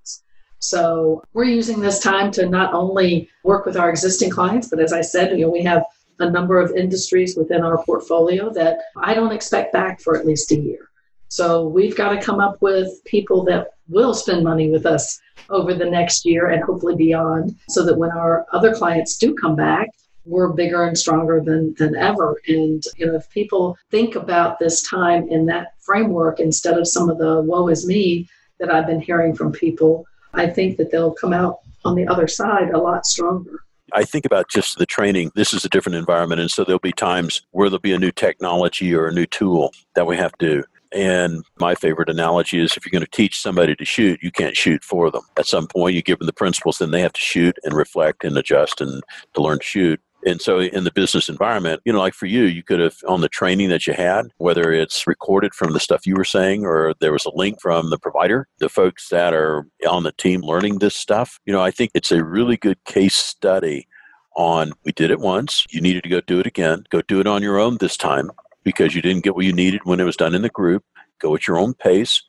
So 0.63 1.25
we're 1.33 1.45
using 1.45 1.81
this 1.81 1.99
time 1.99 2.31
to 2.33 2.49
not 2.49 2.73
only 2.73 3.29
work 3.43 3.67
with 3.67 3.77
our 3.77 3.91
existing 3.91 4.31
clients, 4.31 4.69
but 4.69 4.79
as 4.79 4.93
I 4.93 5.01
said, 5.01 5.33
you 5.33 5.45
know, 5.45 5.51
we 5.51 5.63
have 5.65 5.85
a 6.21 6.31
number 6.31 6.61
of 6.61 6.71
industries 6.71 7.37
within 7.37 7.63
our 7.63 7.83
portfolio 7.85 8.49
that 8.53 8.79
I 8.97 9.13
don't 9.13 9.33
expect 9.33 9.73
back 9.73 10.01
for 10.01 10.17
at 10.17 10.25
least 10.25 10.53
a 10.53 10.57
year. 10.57 10.89
So 11.27 11.67
we've 11.67 11.97
got 11.97 12.11
to 12.11 12.21
come 12.21 12.39
up 12.39 12.63
with 12.63 13.03
people 13.05 13.43
that 13.47 13.71
will 13.89 14.15
spend 14.15 14.45
money 14.45 14.71
with 14.71 14.87
us 14.87 15.21
over 15.51 15.75
the 15.75 15.91
next 15.91 16.25
year 16.25 16.51
and 16.51 16.63
hopefully 16.63 16.95
beyond 16.95 17.57
so 17.69 17.85
that 17.85 17.99
when 17.99 18.13
our 18.13 18.47
other 18.53 18.73
clients 18.73 19.19
do 19.19 19.35
come 19.35 19.57
back, 19.57 19.89
we're 20.25 20.53
bigger 20.53 20.85
and 20.85 20.97
stronger 20.97 21.41
than, 21.41 21.75
than 21.77 21.97
ever. 21.97 22.41
And 22.47 22.85
you 22.97 23.07
know, 23.07 23.17
if 23.17 23.29
people 23.31 23.77
think 23.91 24.15
about 24.15 24.61
this 24.61 24.83
time 24.83 25.29
in 25.29 25.47
that 25.47 25.75
framework 25.81 26.39
instead 26.39 26.79
of 26.79 26.87
some 26.87 27.11
of 27.11 27.19
the 27.19 27.41
woe 27.41 27.67
is 27.67 27.85
me 27.85 28.29
that 28.61 28.71
I've 28.71 28.87
been 28.87 29.01
hearing 29.01 29.35
from 29.35 29.51
people, 29.51 30.07
I 30.35 30.47
think 30.47 30.77
that 30.79 30.91
they'll 30.91 31.13
come 31.13 31.33
out 31.33 31.61
on 31.85 31.95
the 31.95 32.07
other 32.07 32.29
side 32.29 32.71
a 32.71 32.79
lot 32.79 33.07
stronger. 33.07 33.65
I 33.93 34.05
think 34.05 34.25
about 34.25 34.49
just 34.49 34.79
the 34.79 34.87
training. 34.87 35.33
This 35.35 35.53
is 35.53 35.65
a 35.65 35.69
different 35.69 35.97
environment. 35.97 36.41
And 36.41 36.51
so 36.51 36.65
there'll 36.65 36.79
be 36.79 36.93
times 36.93 37.43
where 37.51 37.69
there'll 37.69 37.81
be 37.81 37.93
a 37.93 37.99
new 37.99 38.13
technology 38.13 38.95
or 38.95 39.07
a 39.07 39.13
new 39.13 39.27
tool 39.27 39.73
that 39.95 40.07
we 40.07 40.17
have 40.17 40.33
to 40.39 40.65
and 40.95 41.45
my 41.59 41.75
favorite 41.75 42.09
analogy 42.09 42.61
is 42.61 42.77
if 42.77 42.85
you're 42.85 42.91
going 42.91 43.05
to 43.05 43.17
teach 43.17 43.41
somebody 43.41 43.75
to 43.75 43.85
shoot, 43.85 44.23
you 44.23 44.31
can't 44.31 44.57
shoot 44.57 44.85
for 44.85 45.11
them. 45.11 45.23
At 45.39 45.47
some 45.47 45.67
point, 45.67 45.95
you 45.95 46.03
give 46.03 46.19
them 46.19 46.27
the 46.27 46.33
principles, 46.33 46.79
then 46.79 46.91
they 46.91 47.01
have 47.01 47.15
to 47.15 47.21
shoot 47.21 47.59
and 47.65 47.75
reflect 47.75 48.25
and 48.25 48.37
adjust 48.37 48.81
and 48.81 49.03
to 49.35 49.43
learn 49.43 49.59
to 49.59 49.65
shoot. 49.65 50.01
And 50.25 50.41
so 50.41 50.61
in 50.61 50.85
the 50.85 50.93
business 50.93 51.29
environment, 51.29 51.81
you 51.85 51.93
know, 51.93 51.99
like 51.99 52.15
for 52.15 52.27
you, 52.27 52.45
you 52.45 52.63
could 52.63 52.81
have 52.81 52.97
on 53.09 53.21
the 53.21 53.29
training 53.29 53.69
that 53.71 53.87
you 53.87 53.93
had, 53.93 54.27
whether 54.39 54.73
it's 54.73 55.07
recorded 55.07 55.55
from 55.55 55.73
the 55.73 55.81
stuff 55.81 56.07
you 56.07 56.15
were 56.15 56.25
saying 56.25 56.65
or 56.65 56.95
there 57.01 57.13
was 57.13 57.25
a 57.25 57.35
link 57.35 57.61
from 57.61 57.91
the 57.91 57.99
provider, 57.99 58.47
the 58.59 58.69
folks 58.69 59.09
that 59.09 59.35
are 59.35 59.67
on 59.89 60.05
the 60.05 60.13
team 60.13 60.41
learning 60.43 60.79
this 60.79 60.95
stuff, 60.95 61.41
you 61.45 61.53
know, 61.53 61.63
I 61.63 61.71
think 61.71 61.91
it's 61.95 62.13
a 62.13 62.25
really 62.25 62.57
good 62.57 62.83
case 62.85 63.17
study 63.17 63.89
on 64.35 64.73
we 64.85 64.93
did 64.93 65.11
it 65.11 65.21
once, 65.21 65.67
you 65.71 65.81
needed 65.81 66.03
to 66.05 66.09
go 66.09 66.21
do 66.21 66.39
it 66.39 66.47
again, 66.47 66.85
go 66.91 67.03
do 67.03 67.21
it 67.21 67.27
on 67.27 67.43
your 67.43 67.59
own 67.59 67.77
this 67.79 67.97
time 67.97 68.31
because 68.65 68.95
you 68.95 69.03
didn't 69.03 69.25
get 69.25 69.35
what 69.35 69.45
you 69.45 69.53
needed 69.53 69.81
when 69.85 70.01
it 70.01 70.05
was 70.05 70.17
done 70.17 70.35
in 70.35 70.43
the 70.43 70.49
group, 70.49 70.85
go 71.19 71.35
at 71.35 71.47
your 71.47 71.59
own 71.59 71.75
pace, 71.75 72.23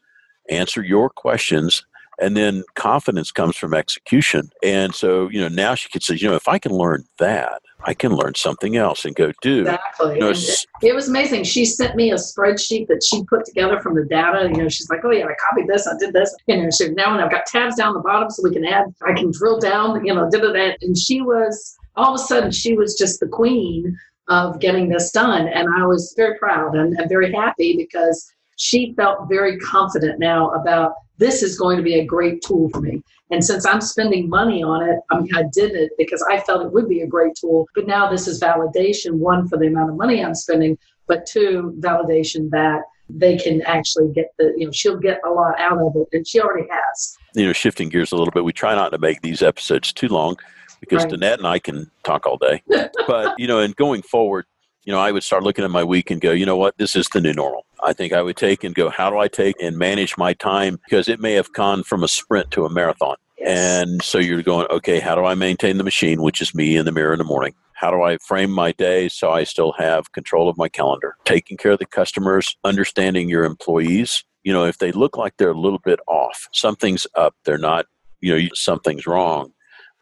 answer 0.49 0.84
your 0.84 1.10
questions. 1.10 1.86
And 2.19 2.38
then 2.38 2.63
confidence 2.75 3.32
comes 3.32 3.58
from 3.58 3.73
execution. 3.73 4.51
And 4.62 4.93
so, 4.93 5.29
you 5.29 5.41
know, 5.41 5.47
now 5.47 5.73
she 5.73 5.89
could 5.89 6.03
say, 6.03 6.15
you 6.15 6.29
know, 6.29 6.36
if 6.36 6.47
I 6.47 6.60
can 6.60 6.71
learn 6.71 7.06
that, 7.17 7.62
I 7.86 7.93
can 7.93 8.15
learn 8.15 8.36
something 8.36 8.76
else 8.78 9.06
and 9.06 9.15
go 9.15 9.32
do. 9.41 9.62
Exactly. 9.62 10.15
You 10.15 10.19
know, 10.22 10.34
it 10.82 10.96
was 10.96 11.08
amazing. 11.08 11.43
She 11.43 11.65
sent 11.65 11.96
me 11.96 12.12
a 12.12 12.15
spreadsheet 12.15 12.88
that 12.88 13.04
she 13.04 13.24
put 13.26 13.46
together 13.46 13.80
from 13.82 13.96
the 13.96 14.06
data. 14.06 14.50
You 14.50 14.63
know, 14.63 14.69
she's 14.69 14.89
like, 14.89 15.02
oh 15.04 15.12
yeah, 15.12 15.26
I 15.26 15.36
copied 15.50 15.67
this, 15.67 15.88
I 15.88 15.98
did 15.98 16.13
this. 16.13 16.34
You 16.48 16.63
know, 16.63 16.69
so 16.69 16.88
now 16.88 17.17
I've 17.19 17.32
got 17.32 17.46
tabs 17.46 17.76
down 17.76 17.93
the 17.93 18.00
bottom 18.00 18.30
so 18.30 18.43
we 18.43 18.54
can 18.54 18.65
add, 18.65 18.86
I 19.06 19.13
can 19.13 19.32
drill 19.32 19.60
down, 19.60 20.06
you 20.06 20.13
know, 20.13 20.30
did 20.30 20.41
that. 20.41 20.78
And 20.82 20.98
she 20.98 21.22
was, 21.22 21.78
all 21.96 22.13
of 22.13 22.19
a 22.19 22.24
sudden, 22.24 22.52
she 22.52 22.74
was 22.74 22.98
just 22.98 23.19
the 23.19 23.28
queen 23.28 23.98
of 24.30 24.60
getting 24.60 24.89
this 24.89 25.12
done. 25.12 25.48
And 25.48 25.67
I 25.76 25.86
was 25.86 26.13
very 26.15 26.38
proud 26.38 26.76
and, 26.76 26.98
and 26.98 27.10
very 27.10 27.34
happy 27.34 27.76
because 27.76 28.32
she 28.56 28.93
felt 28.96 29.28
very 29.30 29.58
confident 29.60 30.19
now 30.19 30.52
about 30.52 30.93
this 31.17 31.43
is 31.43 31.58
going 31.58 31.78
to 31.78 31.84
be 31.84 31.96
a 31.96 32.06
great 32.06 32.41
tool 32.41 32.69
for 32.69 32.82
me. 32.82 33.02
And 33.34 33.43
since 33.43 33.65
I'm 33.65 33.82
spending 33.82 34.30
money 34.30 34.62
on 34.62 34.88
it, 34.88 35.00
I 35.10 35.19
mean, 35.19 35.34
I 35.36 35.46
did 35.52 35.72
it 35.72 35.89
because 35.98 36.24
I 36.30 36.39
felt 36.41 36.63
it 36.63 36.72
would 36.72 36.88
be 36.88 37.02
a 37.02 37.08
great 37.08 37.34
tool. 37.34 37.67
But 37.74 37.88
now 37.88 38.08
this 38.08 38.28
is 38.28 38.39
validation 38.39 39.13
one, 39.13 39.48
for 39.48 39.58
the 39.58 39.65
amount 39.65 39.89
of 39.89 39.98
money 39.98 40.24
I'm 40.24 40.36
spending, 40.36 40.78
but 41.08 41.26
two, 41.26 41.76
validation 41.80 42.52
that 42.52 42.84
they 43.10 43.38
can 43.38 43.63
actually 43.63 44.13
get 44.13 44.28
the, 44.38 44.54
you 44.56 44.67
know, 44.67 44.72
she'll 44.72 45.00
get 45.00 45.19
a 45.26 45.32
lot 45.32 45.60
out 45.60 45.80
of 45.80 45.96
it. 45.96 46.08
And 46.15 46.28
she 46.28 46.39
already 46.39 46.67
has. 46.69 47.17
You 47.34 47.48
know, 47.48 47.54
shifting 47.54 47.89
gears 47.89 48.12
a 48.12 48.15
little 48.15 48.32
bit, 48.32 48.43
we 48.43 48.54
try 48.54 48.76
not 48.76 48.91
to 48.91 49.00
make 49.00 49.24
these 49.24 49.41
episodes 49.41 49.91
too 49.91 50.10
long 50.10 50.38
because 50.80 51.04
right. 51.04 51.13
Danette 51.13 51.39
and 51.39 51.48
I 51.48 51.58
can 51.58 51.89
talk 52.04 52.28
all 52.28 52.38
day. 52.38 52.62
but, 53.08 53.34
you 53.39 53.48
know, 53.48 53.58
and 53.58 53.76
going 53.76 54.04
forward, 54.04 54.46
you 54.84 54.93
know, 54.93 55.00
I 55.00 55.12
would 55.12 55.24
start 55.24 55.41
looking 55.41 55.65
at 55.65 55.72
my 55.72 55.84
week 55.84 56.12
and 56.12 56.22
go, 56.22 56.34
you 56.34 56.46
know 56.46 56.58
what, 56.58 56.78
this 56.78 56.96
is 56.96 57.08
the 57.08 57.19
new 57.19 57.34
normal. 57.34 57.65
I 57.82 57.93
think 57.93 58.13
I 58.13 58.22
would 58.22 58.38
take 58.38 58.63
and 58.63 58.76
go, 58.76 58.89
how 58.89 59.10
do 59.10 59.17
I 59.17 59.28
take 59.28 59.56
and 59.60 59.76
manage 59.76 60.17
my 60.17 60.34
time? 60.34 60.80
Because 60.86 61.08
it 61.08 61.19
may 61.19 61.34
have 61.34 61.52
gone 61.54 61.84
from 61.84 62.04
a 62.04 62.08
sprint 62.08 62.52
to 62.52 62.65
a 62.65 62.69
marathon. 62.69 63.15
And 63.45 64.01
so 64.01 64.17
you're 64.17 64.41
going, 64.41 64.67
okay, 64.69 64.99
how 64.99 65.15
do 65.15 65.25
I 65.25 65.36
maintain 65.36 65.77
the 65.77 65.84
machine, 65.84 66.21
which 66.21 66.41
is 66.41 66.56
me 66.56 66.77
in 66.77 66.86
the 66.86 66.91
mirror 66.91 67.13
in 67.13 67.19
the 67.19 67.25
morning? 67.25 67.53
How 67.73 67.91
do 67.91 68.01
I 68.01 68.17
frame 68.17 68.51
my 68.51 68.71
day 68.71 69.10
so 69.10 69.32
I 69.32 69.43
still 69.43 69.73
have 69.73 70.13
control 70.13 70.47
of 70.47 70.58
my 70.58 70.69
calendar? 70.69 71.17
Taking 71.25 71.58
care 71.58 71.73
of 71.73 71.79
the 71.79 71.86
customers, 71.86 72.56
understanding 72.63 73.27
your 73.27 73.43
employees. 73.43 74.23
You 74.43 74.53
know, 74.53 74.65
if 74.65 74.77
they 74.77 74.91
look 74.91 75.17
like 75.17 75.36
they're 75.38 75.51
a 75.51 75.60
little 75.60 75.79
bit 75.79 75.99
off, 76.08 76.47
something's 76.53 77.06
up, 77.15 77.36
they're 77.43 77.58
not, 77.58 77.86
you 78.21 78.34
know, 78.34 78.47
something's 78.53 79.06
wrong 79.06 79.51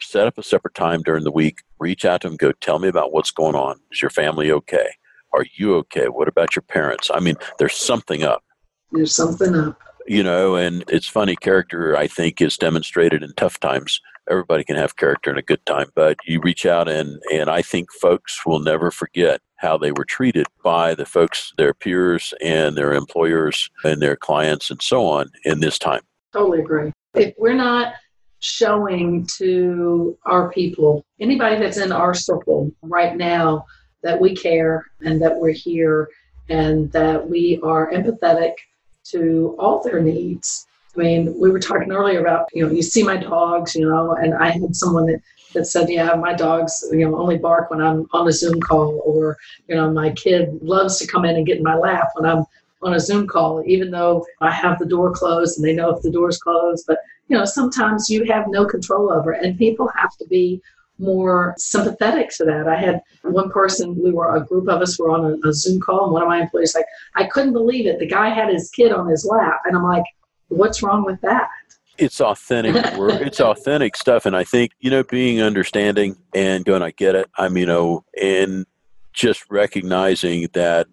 set 0.03 0.27
up 0.27 0.37
a 0.37 0.43
separate 0.43 0.73
time 0.73 1.01
during 1.03 1.23
the 1.23 1.31
week, 1.31 1.59
reach 1.79 2.05
out 2.05 2.21
to 2.21 2.29
them, 2.29 2.37
go, 2.37 2.51
tell 2.53 2.79
me 2.79 2.87
about 2.87 3.11
what's 3.11 3.31
going 3.31 3.55
on. 3.55 3.79
Is 3.91 4.01
your 4.01 4.09
family 4.09 4.51
okay? 4.51 4.89
Are 5.33 5.45
you 5.55 5.75
okay? 5.77 6.07
What 6.07 6.27
about 6.27 6.55
your 6.55 6.63
parents? 6.63 7.09
I 7.13 7.19
mean, 7.19 7.35
there's 7.57 7.75
something 7.75 8.23
up. 8.23 8.43
There's 8.91 9.15
something 9.15 9.55
up. 9.55 9.79
You 10.11 10.23
know, 10.23 10.55
and 10.55 10.83
it's 10.89 11.07
funny, 11.07 11.37
character, 11.37 11.95
I 11.95 12.05
think, 12.05 12.41
is 12.41 12.57
demonstrated 12.57 13.23
in 13.23 13.31
tough 13.37 13.61
times. 13.61 14.01
Everybody 14.29 14.65
can 14.65 14.75
have 14.75 14.97
character 14.97 15.31
in 15.31 15.37
a 15.37 15.41
good 15.41 15.65
time, 15.65 15.87
but 15.95 16.17
you 16.25 16.41
reach 16.41 16.65
out 16.65 16.89
and, 16.89 17.21
and 17.31 17.49
I 17.49 17.61
think 17.61 17.89
folks 17.93 18.45
will 18.45 18.59
never 18.59 18.91
forget 18.91 19.39
how 19.55 19.77
they 19.77 19.93
were 19.93 20.03
treated 20.03 20.47
by 20.65 20.95
the 20.95 21.05
folks, 21.05 21.53
their 21.57 21.73
peers 21.73 22.33
and 22.41 22.75
their 22.75 22.93
employers 22.93 23.69
and 23.85 24.01
their 24.01 24.17
clients 24.17 24.69
and 24.69 24.81
so 24.81 25.05
on 25.05 25.31
in 25.45 25.61
this 25.61 25.79
time. 25.79 26.01
Totally 26.33 26.59
agree. 26.59 26.91
If 27.13 27.33
we're 27.37 27.53
not 27.53 27.93
showing 28.39 29.25
to 29.37 30.17
our 30.25 30.51
people, 30.51 31.05
anybody 31.21 31.57
that's 31.57 31.77
in 31.77 31.93
our 31.93 32.13
circle 32.13 32.69
right 32.81 33.15
now, 33.15 33.65
that 34.03 34.19
we 34.19 34.35
care 34.35 34.87
and 34.99 35.21
that 35.21 35.37
we're 35.37 35.53
here 35.53 36.09
and 36.49 36.91
that 36.91 37.29
we 37.29 37.61
are 37.63 37.89
empathetic 37.93 38.55
to 39.05 39.55
all 39.59 39.81
their 39.83 40.01
needs. 40.01 40.67
I 40.95 40.99
mean, 40.99 41.39
we 41.39 41.49
were 41.49 41.59
talking 41.59 41.91
earlier 41.91 42.19
about, 42.19 42.49
you 42.53 42.65
know, 42.65 42.71
you 42.71 42.81
see 42.81 43.03
my 43.03 43.17
dogs, 43.17 43.75
you 43.75 43.87
know, 43.87 44.13
and 44.13 44.33
I 44.33 44.49
had 44.49 44.75
someone 44.75 45.05
that, 45.05 45.21
that 45.53 45.65
said, 45.65 45.89
yeah, 45.89 46.13
my 46.15 46.33
dogs, 46.33 46.83
you 46.91 47.09
know, 47.09 47.17
only 47.17 47.37
bark 47.37 47.71
when 47.71 47.81
I'm 47.81 48.07
on 48.11 48.27
a 48.27 48.31
Zoom 48.31 48.59
call, 48.59 49.01
or, 49.05 49.37
you 49.67 49.75
know, 49.75 49.89
my 49.91 50.11
kid 50.11 50.59
loves 50.61 50.97
to 50.99 51.07
come 51.07 51.25
in 51.25 51.35
and 51.35 51.45
get 51.45 51.57
in 51.57 51.63
my 51.63 51.75
lap 51.75 52.09
when 52.15 52.29
I'm 52.29 52.45
on 52.81 52.93
a 52.93 52.99
Zoom 52.99 53.27
call, 53.27 53.63
even 53.65 53.91
though 53.91 54.25
I 54.41 54.51
have 54.51 54.79
the 54.79 54.85
door 54.85 55.11
closed 55.11 55.57
and 55.57 55.65
they 55.65 55.73
know 55.73 55.95
if 55.95 56.01
the 56.01 56.11
door's 56.11 56.39
closed. 56.39 56.85
But, 56.87 56.99
you 57.27 57.37
know, 57.37 57.45
sometimes 57.45 58.09
you 58.09 58.25
have 58.25 58.45
no 58.49 58.65
control 58.65 59.11
over 59.11 59.33
it, 59.33 59.45
and 59.45 59.57
people 59.57 59.89
have 59.95 60.17
to 60.17 60.25
be 60.27 60.61
more 61.01 61.55
sympathetic 61.57 62.29
to 62.37 62.45
that. 62.45 62.67
I 62.67 62.79
had 62.79 63.01
one 63.23 63.49
person, 63.49 64.01
we 64.01 64.11
were 64.11 64.35
a 64.35 64.45
group 64.45 64.69
of 64.69 64.81
us 64.81 64.97
were 64.99 65.11
on 65.11 65.25
a, 65.25 65.47
a 65.47 65.53
Zoom 65.53 65.81
call, 65.81 66.05
and 66.05 66.13
one 66.13 66.21
of 66.21 66.27
my 66.27 66.41
employees 66.41 66.75
like, 66.75 66.85
I 67.15 67.25
couldn't 67.25 67.53
believe 67.53 67.87
it. 67.87 67.99
The 67.99 68.07
guy 68.07 68.29
had 68.29 68.49
his 68.49 68.69
kid 68.69 68.91
on 68.91 69.07
his 69.07 69.25
lap, 69.25 69.61
and 69.65 69.75
I'm 69.75 69.83
like, 69.83 70.03
what's 70.47 70.83
wrong 70.83 71.03
with 71.03 71.19
that? 71.21 71.49
It's 71.97 72.21
authentic 72.21 72.75
work. 72.97 73.21
it's 73.21 73.41
authentic 73.41 73.95
stuff, 73.95 74.25
and 74.25 74.35
I 74.35 74.43
think 74.43 74.71
you 74.79 74.89
know, 74.89 75.03
being 75.03 75.41
understanding 75.41 76.15
and 76.33 76.65
going, 76.65 76.81
I 76.81 76.91
get 76.91 77.15
it. 77.15 77.29
I'm, 77.37 77.57
you 77.57 77.65
oh, 77.65 77.67
know, 77.67 78.05
and 78.21 78.65
just 79.13 79.43
recognizing 79.49 80.47
that 80.53 80.87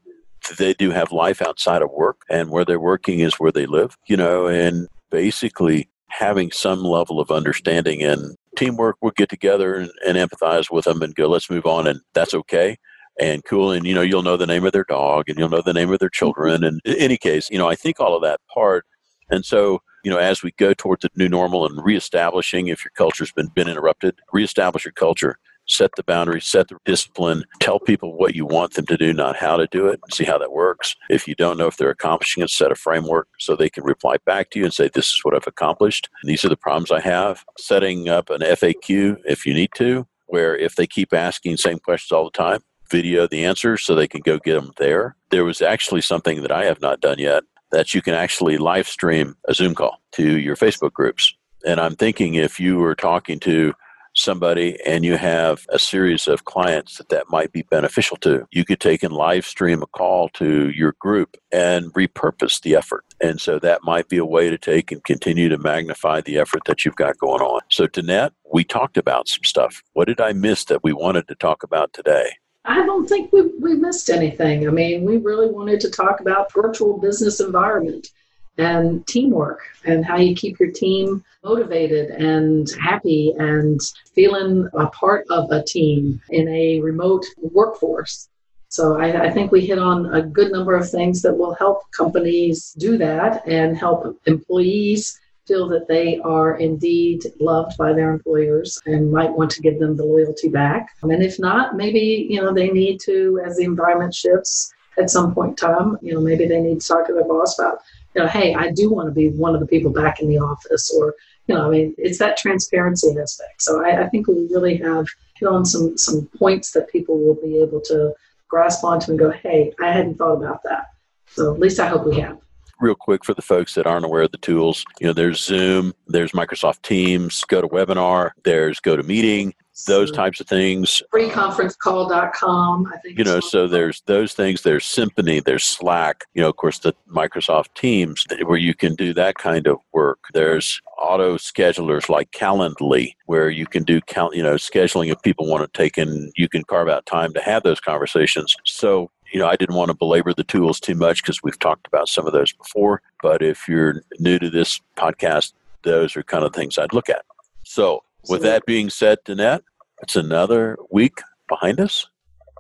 they 0.59 0.75
do 0.75 0.91
have 0.91 1.13
life 1.13 1.43
outside 1.43 1.83
of 1.83 1.91
work, 1.91 2.23
and 2.31 2.51
where 2.51 2.65
they're 2.65 2.81
working 2.81 3.21
is 3.21 3.35
where 3.35 3.53
they 3.53 3.67
live. 3.67 3.97
You 4.07 4.17
know, 4.17 4.47
and 4.49 4.89
basically 5.11 5.89
having 6.09 6.51
some 6.51 6.83
level 6.83 7.21
of 7.21 7.31
understanding 7.31 8.03
and 8.03 8.37
teamwork 8.59 8.97
we'll 9.01 9.13
get 9.17 9.29
together 9.29 9.75
and, 9.75 9.91
and, 10.07 10.17
empathize 10.17 10.71
with 10.71 10.85
them 10.85 11.03
and 11.03 11.15
go 11.15 11.29
let's 11.29 11.51
move 11.51 11.67
on 11.67 11.87
and 11.87 12.01
that's 12.15 12.35
okay. 12.35 12.77
And 13.21 13.45
cool 13.45 13.73
and 13.73 13.87
you 13.87 13.95
know 13.95 14.03
you'll 14.03 14.23
know 14.23 14.37
the 14.37 14.47
name 14.47 14.65
of 14.65 14.73
their 14.73 14.85
dog 14.85 15.29
and 15.29 15.39
you'll 15.39 15.49
know 15.49 15.63
the 15.63 15.73
name 15.73 15.93
of 15.93 15.99
their 15.99 16.09
children 16.09 16.63
and 16.63 16.81
in 16.85 16.95
any 16.97 17.17
case 17.17 17.49
you 17.51 17.59
know 17.59 17.69
i 17.69 17.75
think 17.75 17.99
all 17.99 18.15
of 18.15 18.23
that 18.23 18.41
part. 18.53 18.85
And 19.31 19.45
so 19.45 19.81
you 20.05 20.11
know 20.11 20.19
as 20.19 20.43
we 20.43 20.53
go 20.59 20.73
towards 20.75 21.03
the 21.03 21.11
new 21.17 21.29
normal 21.29 21.67
and 21.67 21.85
reestablishing 21.85 22.69
if 22.69 22.85
your 22.85 22.93
culture's 22.97 23.33
been 23.33 23.49
been 23.49 23.69
interrupted 23.69 24.19
reestablish 24.33 24.85
your 24.85 24.93
culture 24.93 25.37
set 25.69 25.91
the 25.97 26.03
boundaries, 26.03 26.47
set 26.47 26.69
the 26.69 26.77
discipline, 26.85 27.45
tell 27.61 27.79
people 27.79 28.17
what 28.17 28.35
you 28.35 28.47
want 28.47 28.75
them 28.75 28.87
to 28.87 28.97
do, 28.97 29.13
not 29.13 29.37
how 29.37 29.57
to 29.57 29.67
do 29.69 29.87
it, 29.87 30.01
see 30.13 30.25
how 30.25 30.39
that 30.39 30.53
works. 30.53 30.97
If 31.11 31.29
you 31.29 31.35
don't 31.35 31.59
know 31.59 31.67
if 31.67 31.77
they're 31.77 31.91
accomplishing 31.91 32.43
it, 32.43 32.51
set 32.51 32.73
a 32.73 32.75
framework 32.75 33.29
so 33.39 33.55
they 33.55 33.71
can 33.71 33.85
reply 33.85 34.17
back 34.25 34.51
to 34.51 34.59
you 34.59 34.65
and 34.65 34.75
say, 34.75 34.91
This 34.93 35.09
is 35.09 35.21
what 35.23 35.35
I've 35.35 35.47
accomplished. 35.47 36.09
These 36.25 36.45
are 36.45 36.49
the 36.49 36.57
problems 36.57 36.91
I 36.91 37.01
have. 37.01 37.45
Setting 37.59 38.09
up 38.09 38.31
an 38.31 38.41
FAQ 38.41 39.19
if 39.25 39.47
you 39.47 39.55
need 39.55 39.71
to, 39.77 40.07
where 40.27 40.57
if 40.57 40.77
they 40.77 40.87
keep 40.87 41.13
asking 41.13 41.53
the 41.53 41.59
same 41.59 41.79
questions 41.79 42.13
all 42.13 42.25
the 42.25 42.31
time, 42.31 42.61
video 42.91 43.27
the 43.27 43.45
answers 43.45 43.85
so 43.85 43.95
they 43.95 44.09
can 44.09 44.23
go 44.23 44.39
get 44.39 44.55
them 44.55 44.73
there. 44.79 45.17
There 45.31 45.45
was 45.45 45.61
actually 45.61 46.01
something 46.01 46.43
that 46.43 46.53
I 46.53 46.65
have 46.65 46.81
not 46.81 47.01
done 47.01 47.19
yet 47.19 47.45
that 47.71 47.93
you 47.93 48.01
can 48.01 48.15
actually 48.15 48.57
live 48.57 48.89
stream 48.89 49.35
a 49.47 49.55
Zoom 49.55 49.75
call 49.75 50.01
to 50.13 50.39
your 50.39 50.57
Facebook 50.57 50.93
groups. 50.93 51.35
And 51.67 51.81
I'm 51.81 51.97
thinking 51.97 52.35
if 52.35 52.59
you 52.59 52.79
were 52.79 52.95
talking 52.95 53.39
to 53.41 53.75
somebody 54.19 54.79
and 54.85 55.05
you 55.05 55.17
have 55.17 55.65
a 55.69 55.79
series 55.79 56.29
of 56.29 56.45
clients 56.45 56.99
that 56.99 57.09
that 57.09 57.29
might 57.29 57.53
be 57.53 57.63
beneficial 57.63 58.17
to, 58.19 58.47
you 58.51 58.65
could 58.65 58.81
take 58.81 59.03
and 59.03 59.13
live 59.13 59.45
stream 59.45 59.83
a 59.83 59.87
call 59.87 60.29
to 60.31 60.71
your 60.71 60.95
group 61.01 61.37
and 61.53 61.93
repurpose 61.95 62.61
the 62.61 62.75
effort. 62.75 63.05
And 63.21 63.41
so 63.41 63.59
that 63.61 63.83
might 63.85 64.09
be 64.09 64.19
a 64.19 64.25
way 64.25 64.51
to 64.51 64.59
take 64.59 64.93
and 64.93 65.03
continue 65.05 65.49
to 65.49 65.59
magnify 65.59 66.21
the 66.21 66.39
effort 66.39 66.63
that 66.67 66.85
you've 66.85 66.97
got 66.97 67.19
going 67.19 67.43
on. 67.43 67.61
So, 67.71 67.87
Danette, 67.87 68.33
we 68.53 68.65
talked 68.65 68.97
about 68.97 69.29
some 69.29 69.45
stuff. 69.45 69.83
What 69.93 70.09
did 70.09 70.21
I 70.21 70.33
miss 70.33 70.65
that 70.67 70.85
we 70.85 70.93
wanted 70.93 71.29
to 71.29 71.35
talk 71.35 71.63
about 71.63 71.93
today? 71.93 72.31
I 72.65 72.85
don't 72.85 73.09
think 73.09 73.33
we, 73.33 73.43
we 73.61 73.75
missed 73.75 74.11
anything. 74.11 74.69
I 74.69 74.71
mean, 74.71 75.05
we 75.05 75.17
really 75.17 75.49
wanted 75.49 75.81
to 75.81 75.91
talk 75.91 76.21
about 76.21 76.53
virtual 76.53 76.99
business 76.99 77.41
environment 77.41 78.11
and 78.59 79.07
teamwork 79.07 79.61
and 79.85 80.05
how 80.05 80.17
you 80.17 80.35
keep 80.35 80.59
your 80.59 80.71
team 80.71 81.25
motivated 81.45 82.11
and 82.11 82.69
happy 82.81 83.33
and 83.39 83.81
feeling 84.15 84.69
a 84.75 84.87
part 84.89 85.25
of 85.31 85.51
a 85.51 85.63
team 85.63 86.21
in 86.31 86.49
a 86.49 86.81
remote 86.81 87.25
workforce. 87.39 88.29
So 88.71 89.01
I, 89.01 89.27
I, 89.27 89.31
think 89.31 89.51
we 89.51 89.65
hit 89.65 89.79
on 89.79 90.15
a 90.15 90.21
good 90.21 90.53
number 90.53 90.77
of 90.77 90.91
things 90.91 91.23
that 91.23 91.33
will 91.33 91.55
help 91.55 91.91
companies 91.93 92.75
do 92.79 92.99
that 92.99 93.47
and 93.49 93.75
help 93.75 94.21
employees 94.27 95.19
feel 95.47 95.67
that 95.69 95.89
they 95.89 96.19
are 96.19 96.59
indeed 96.59 97.25
loved 97.41 97.79
by 97.79 97.95
their 97.95 98.13
employers 98.13 98.79
and 98.85 99.11
might 99.11 99.33
want 99.33 99.51
to 99.53 99.63
give 99.63 99.79
them 99.79 99.97
the 99.97 100.05
loyalty 100.05 100.49
back. 100.49 100.91
And 101.03 101.23
if 101.23 101.39
not, 101.39 101.77
maybe 101.77 102.27
you 102.29 102.43
know 102.43 102.53
they 102.53 102.69
need 102.69 103.01
to, 103.07 103.41
as 103.45 103.57
the 103.57 103.65
environment 103.65 104.15
shifts 104.15 104.71
at 104.99 105.11
some 105.11 105.35
point 105.35 105.51
in 105.51 105.57
time, 105.57 105.97
you 106.03 106.13
know 106.13 106.21
maybe 106.21 106.47
they 106.47 106.61
need 106.61 106.83
to 106.83 106.89
talk 106.89 107.07
to 107.07 107.15
their 107.15 107.25
boss 107.25 107.59
about 107.59 107.79
you 108.19 108.25
know, 108.25 108.31
hey, 108.31 108.53
I 108.53 108.73
do 108.73 108.91
want 108.91 109.09
to 109.09 109.15
be 109.15 109.29
one 109.29 109.55
of 109.55 109.61
the 109.61 109.67
people 109.67 109.93
back 109.93 110.19
in 110.19 110.27
the 110.27 110.39
office, 110.39 110.93
or 110.93 111.15
you 111.47 111.55
know, 111.55 111.69
I 111.69 111.71
mean, 111.71 111.95
it's 111.99 112.19
that 112.19 112.37
transparency 112.37 113.17
aspect. 113.17 113.63
So 113.63 113.85
I, 113.85 114.03
I 114.03 114.09
think 114.09 114.27
we 114.27 114.49
really 114.51 114.77
have 114.79 115.07
hit 115.37 115.47
on 115.47 115.65
some 115.65 115.97
some 115.97 116.29
points 116.37 116.73
that 116.73 116.91
people 116.91 117.17
will 117.17 117.37
be 117.37 117.63
able 117.63 117.81
to 117.83 118.13
grasp 118.49 118.83
onto 118.83 119.13
and 119.13 119.21
go, 119.21 119.31
hey, 119.31 119.73
I 119.81 119.93
hadn't 119.93 120.17
thought 120.17 120.35
about 120.35 120.65
that. 120.65 120.87
So 121.29 121.55
at 121.55 121.61
least 121.61 121.79
I 121.79 121.87
hope 121.87 122.07
we 122.07 122.19
have 122.19 122.39
real 122.81 122.97
quick 122.97 123.25
for 123.25 123.35
the 123.35 123.43
folks 123.43 123.75
that 123.75 123.87
aren't 123.87 124.05
aware 124.05 124.23
of 124.23 124.31
the 124.31 124.39
tools, 124.39 124.85
you 125.01 125.07
know, 125.09 125.13
there's 125.13 125.45
Zoom, 125.45 125.93
there's 126.07 126.31
Microsoft 126.31 126.83
Teams, 126.83 127.45
GoToWebinar, 127.51 128.31
there's 128.45 128.79
GoToMeeting, 128.79 129.53
those 129.87 130.11
types 130.11 130.41
of 130.41 130.47
things. 130.47 131.03
Freeconferencecall.com, 131.13 132.93
I 132.93 132.99
think. 132.99 133.19
You 133.19 133.25
know, 133.25 133.41
so 133.41 133.67
there's 133.67 134.03
those 134.03 134.35
things. 134.35 134.63
There's 134.63 134.85
Symphony, 134.85 135.41
there's 135.41 135.65
Slack, 135.65 136.25
you 136.35 136.43
know, 136.43 136.49
of 136.49 136.57
course, 136.57 136.79
the 136.79 136.95
Microsoft 137.11 137.75
Teams 137.75 138.27
where 138.45 138.59
you 138.59 138.75
can 138.75 138.95
do 138.95 139.15
that 139.15 139.37
kind 139.37 139.67
of 139.67 139.79
work. 139.93 140.19
There's 140.35 140.81
auto 140.99 141.37
schedulers 141.37 142.09
like 142.09 142.31
Calendly 142.33 143.15
where 143.27 143.51
you 143.51 143.67
can 143.67 143.85
do, 143.85 144.01
count, 144.01 144.35
you 144.35 144.43
know, 144.43 144.55
scheduling 144.55 145.13
if 145.13 145.23
people 145.23 145.47
want 145.47 145.63
to 145.63 145.79
take 145.79 145.99
in, 145.99 146.33
you 146.37 146.49
can 146.49 146.65
carve 146.65 146.89
out 146.89 147.07
time 147.07 147.33
to 147.35 147.41
have 147.41 147.63
those 147.63 147.81
conversations. 147.81 148.55
So 148.65 149.11
you 149.33 149.39
know, 149.39 149.47
I 149.47 149.57
didn't 149.57 149.77
want 149.77 149.91
to 149.91 149.95
belabor 149.95 150.33
the 150.33 150.45
tools 150.45 150.81
too 150.81 150.95
much 150.95 151.23
because 151.23 151.43
we've 151.43 151.59
talked 151.59 151.87
about 151.87 152.09
some 152.09 152.27
of 152.27 152.33
those 152.33 152.53
before. 152.53 153.03
But 153.23 153.43
if 153.43 153.69
you're 153.69 154.03
new 154.19 154.39
to 154.39 154.49
this 154.51 154.81
podcast, 154.97 155.53
those 155.83 156.17
are 156.17 156.23
kind 156.23 156.45
of 156.45 156.55
things 156.55 156.79
I'd 156.79 156.95
look 156.95 157.09
at. 157.09 157.25
So, 157.63 158.05
with 158.29 158.43
that 158.43 158.67
being 158.67 158.91
said, 158.91 159.19
Danette, 159.25 159.63
it's 160.03 160.17
another 160.17 160.79
week 160.91 161.21
behind 161.49 161.81
us 161.81 162.07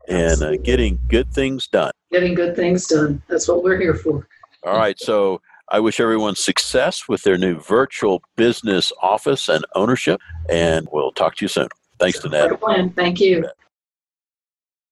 and 0.09 0.42
uh, 0.42 0.57
getting 0.57 0.98
good 1.09 1.33
things 1.33 1.66
done. 1.66 1.92
Getting 2.11 2.35
good 2.35 2.57
things 2.57 2.87
done. 2.87 3.22
That's 3.29 3.48
what 3.48 3.62
we're 3.62 3.79
here 3.79 3.94
for. 3.94 4.27
All 4.64 4.77
right. 4.77 4.98
So, 4.98 5.40
I 5.70 5.81
wish 5.81 6.01
everyone 6.01 6.35
success 6.35 7.09
with 7.09 7.22
their 7.24 7.37
new 7.37 7.61
virtual 7.61 8.22
business 8.37 8.90
office 9.03 9.51
and 9.51 9.66
ownership, 9.74 10.18
and 10.48 10.88
we'll 10.90 11.12
talk 11.12 11.37
to 11.37 11.44
you 11.44 11.48
soon. 11.48 11.68
Thanks, 11.98 12.20
Danette. 12.20 12.94
Thank 12.94 13.20
you. 13.20 13.44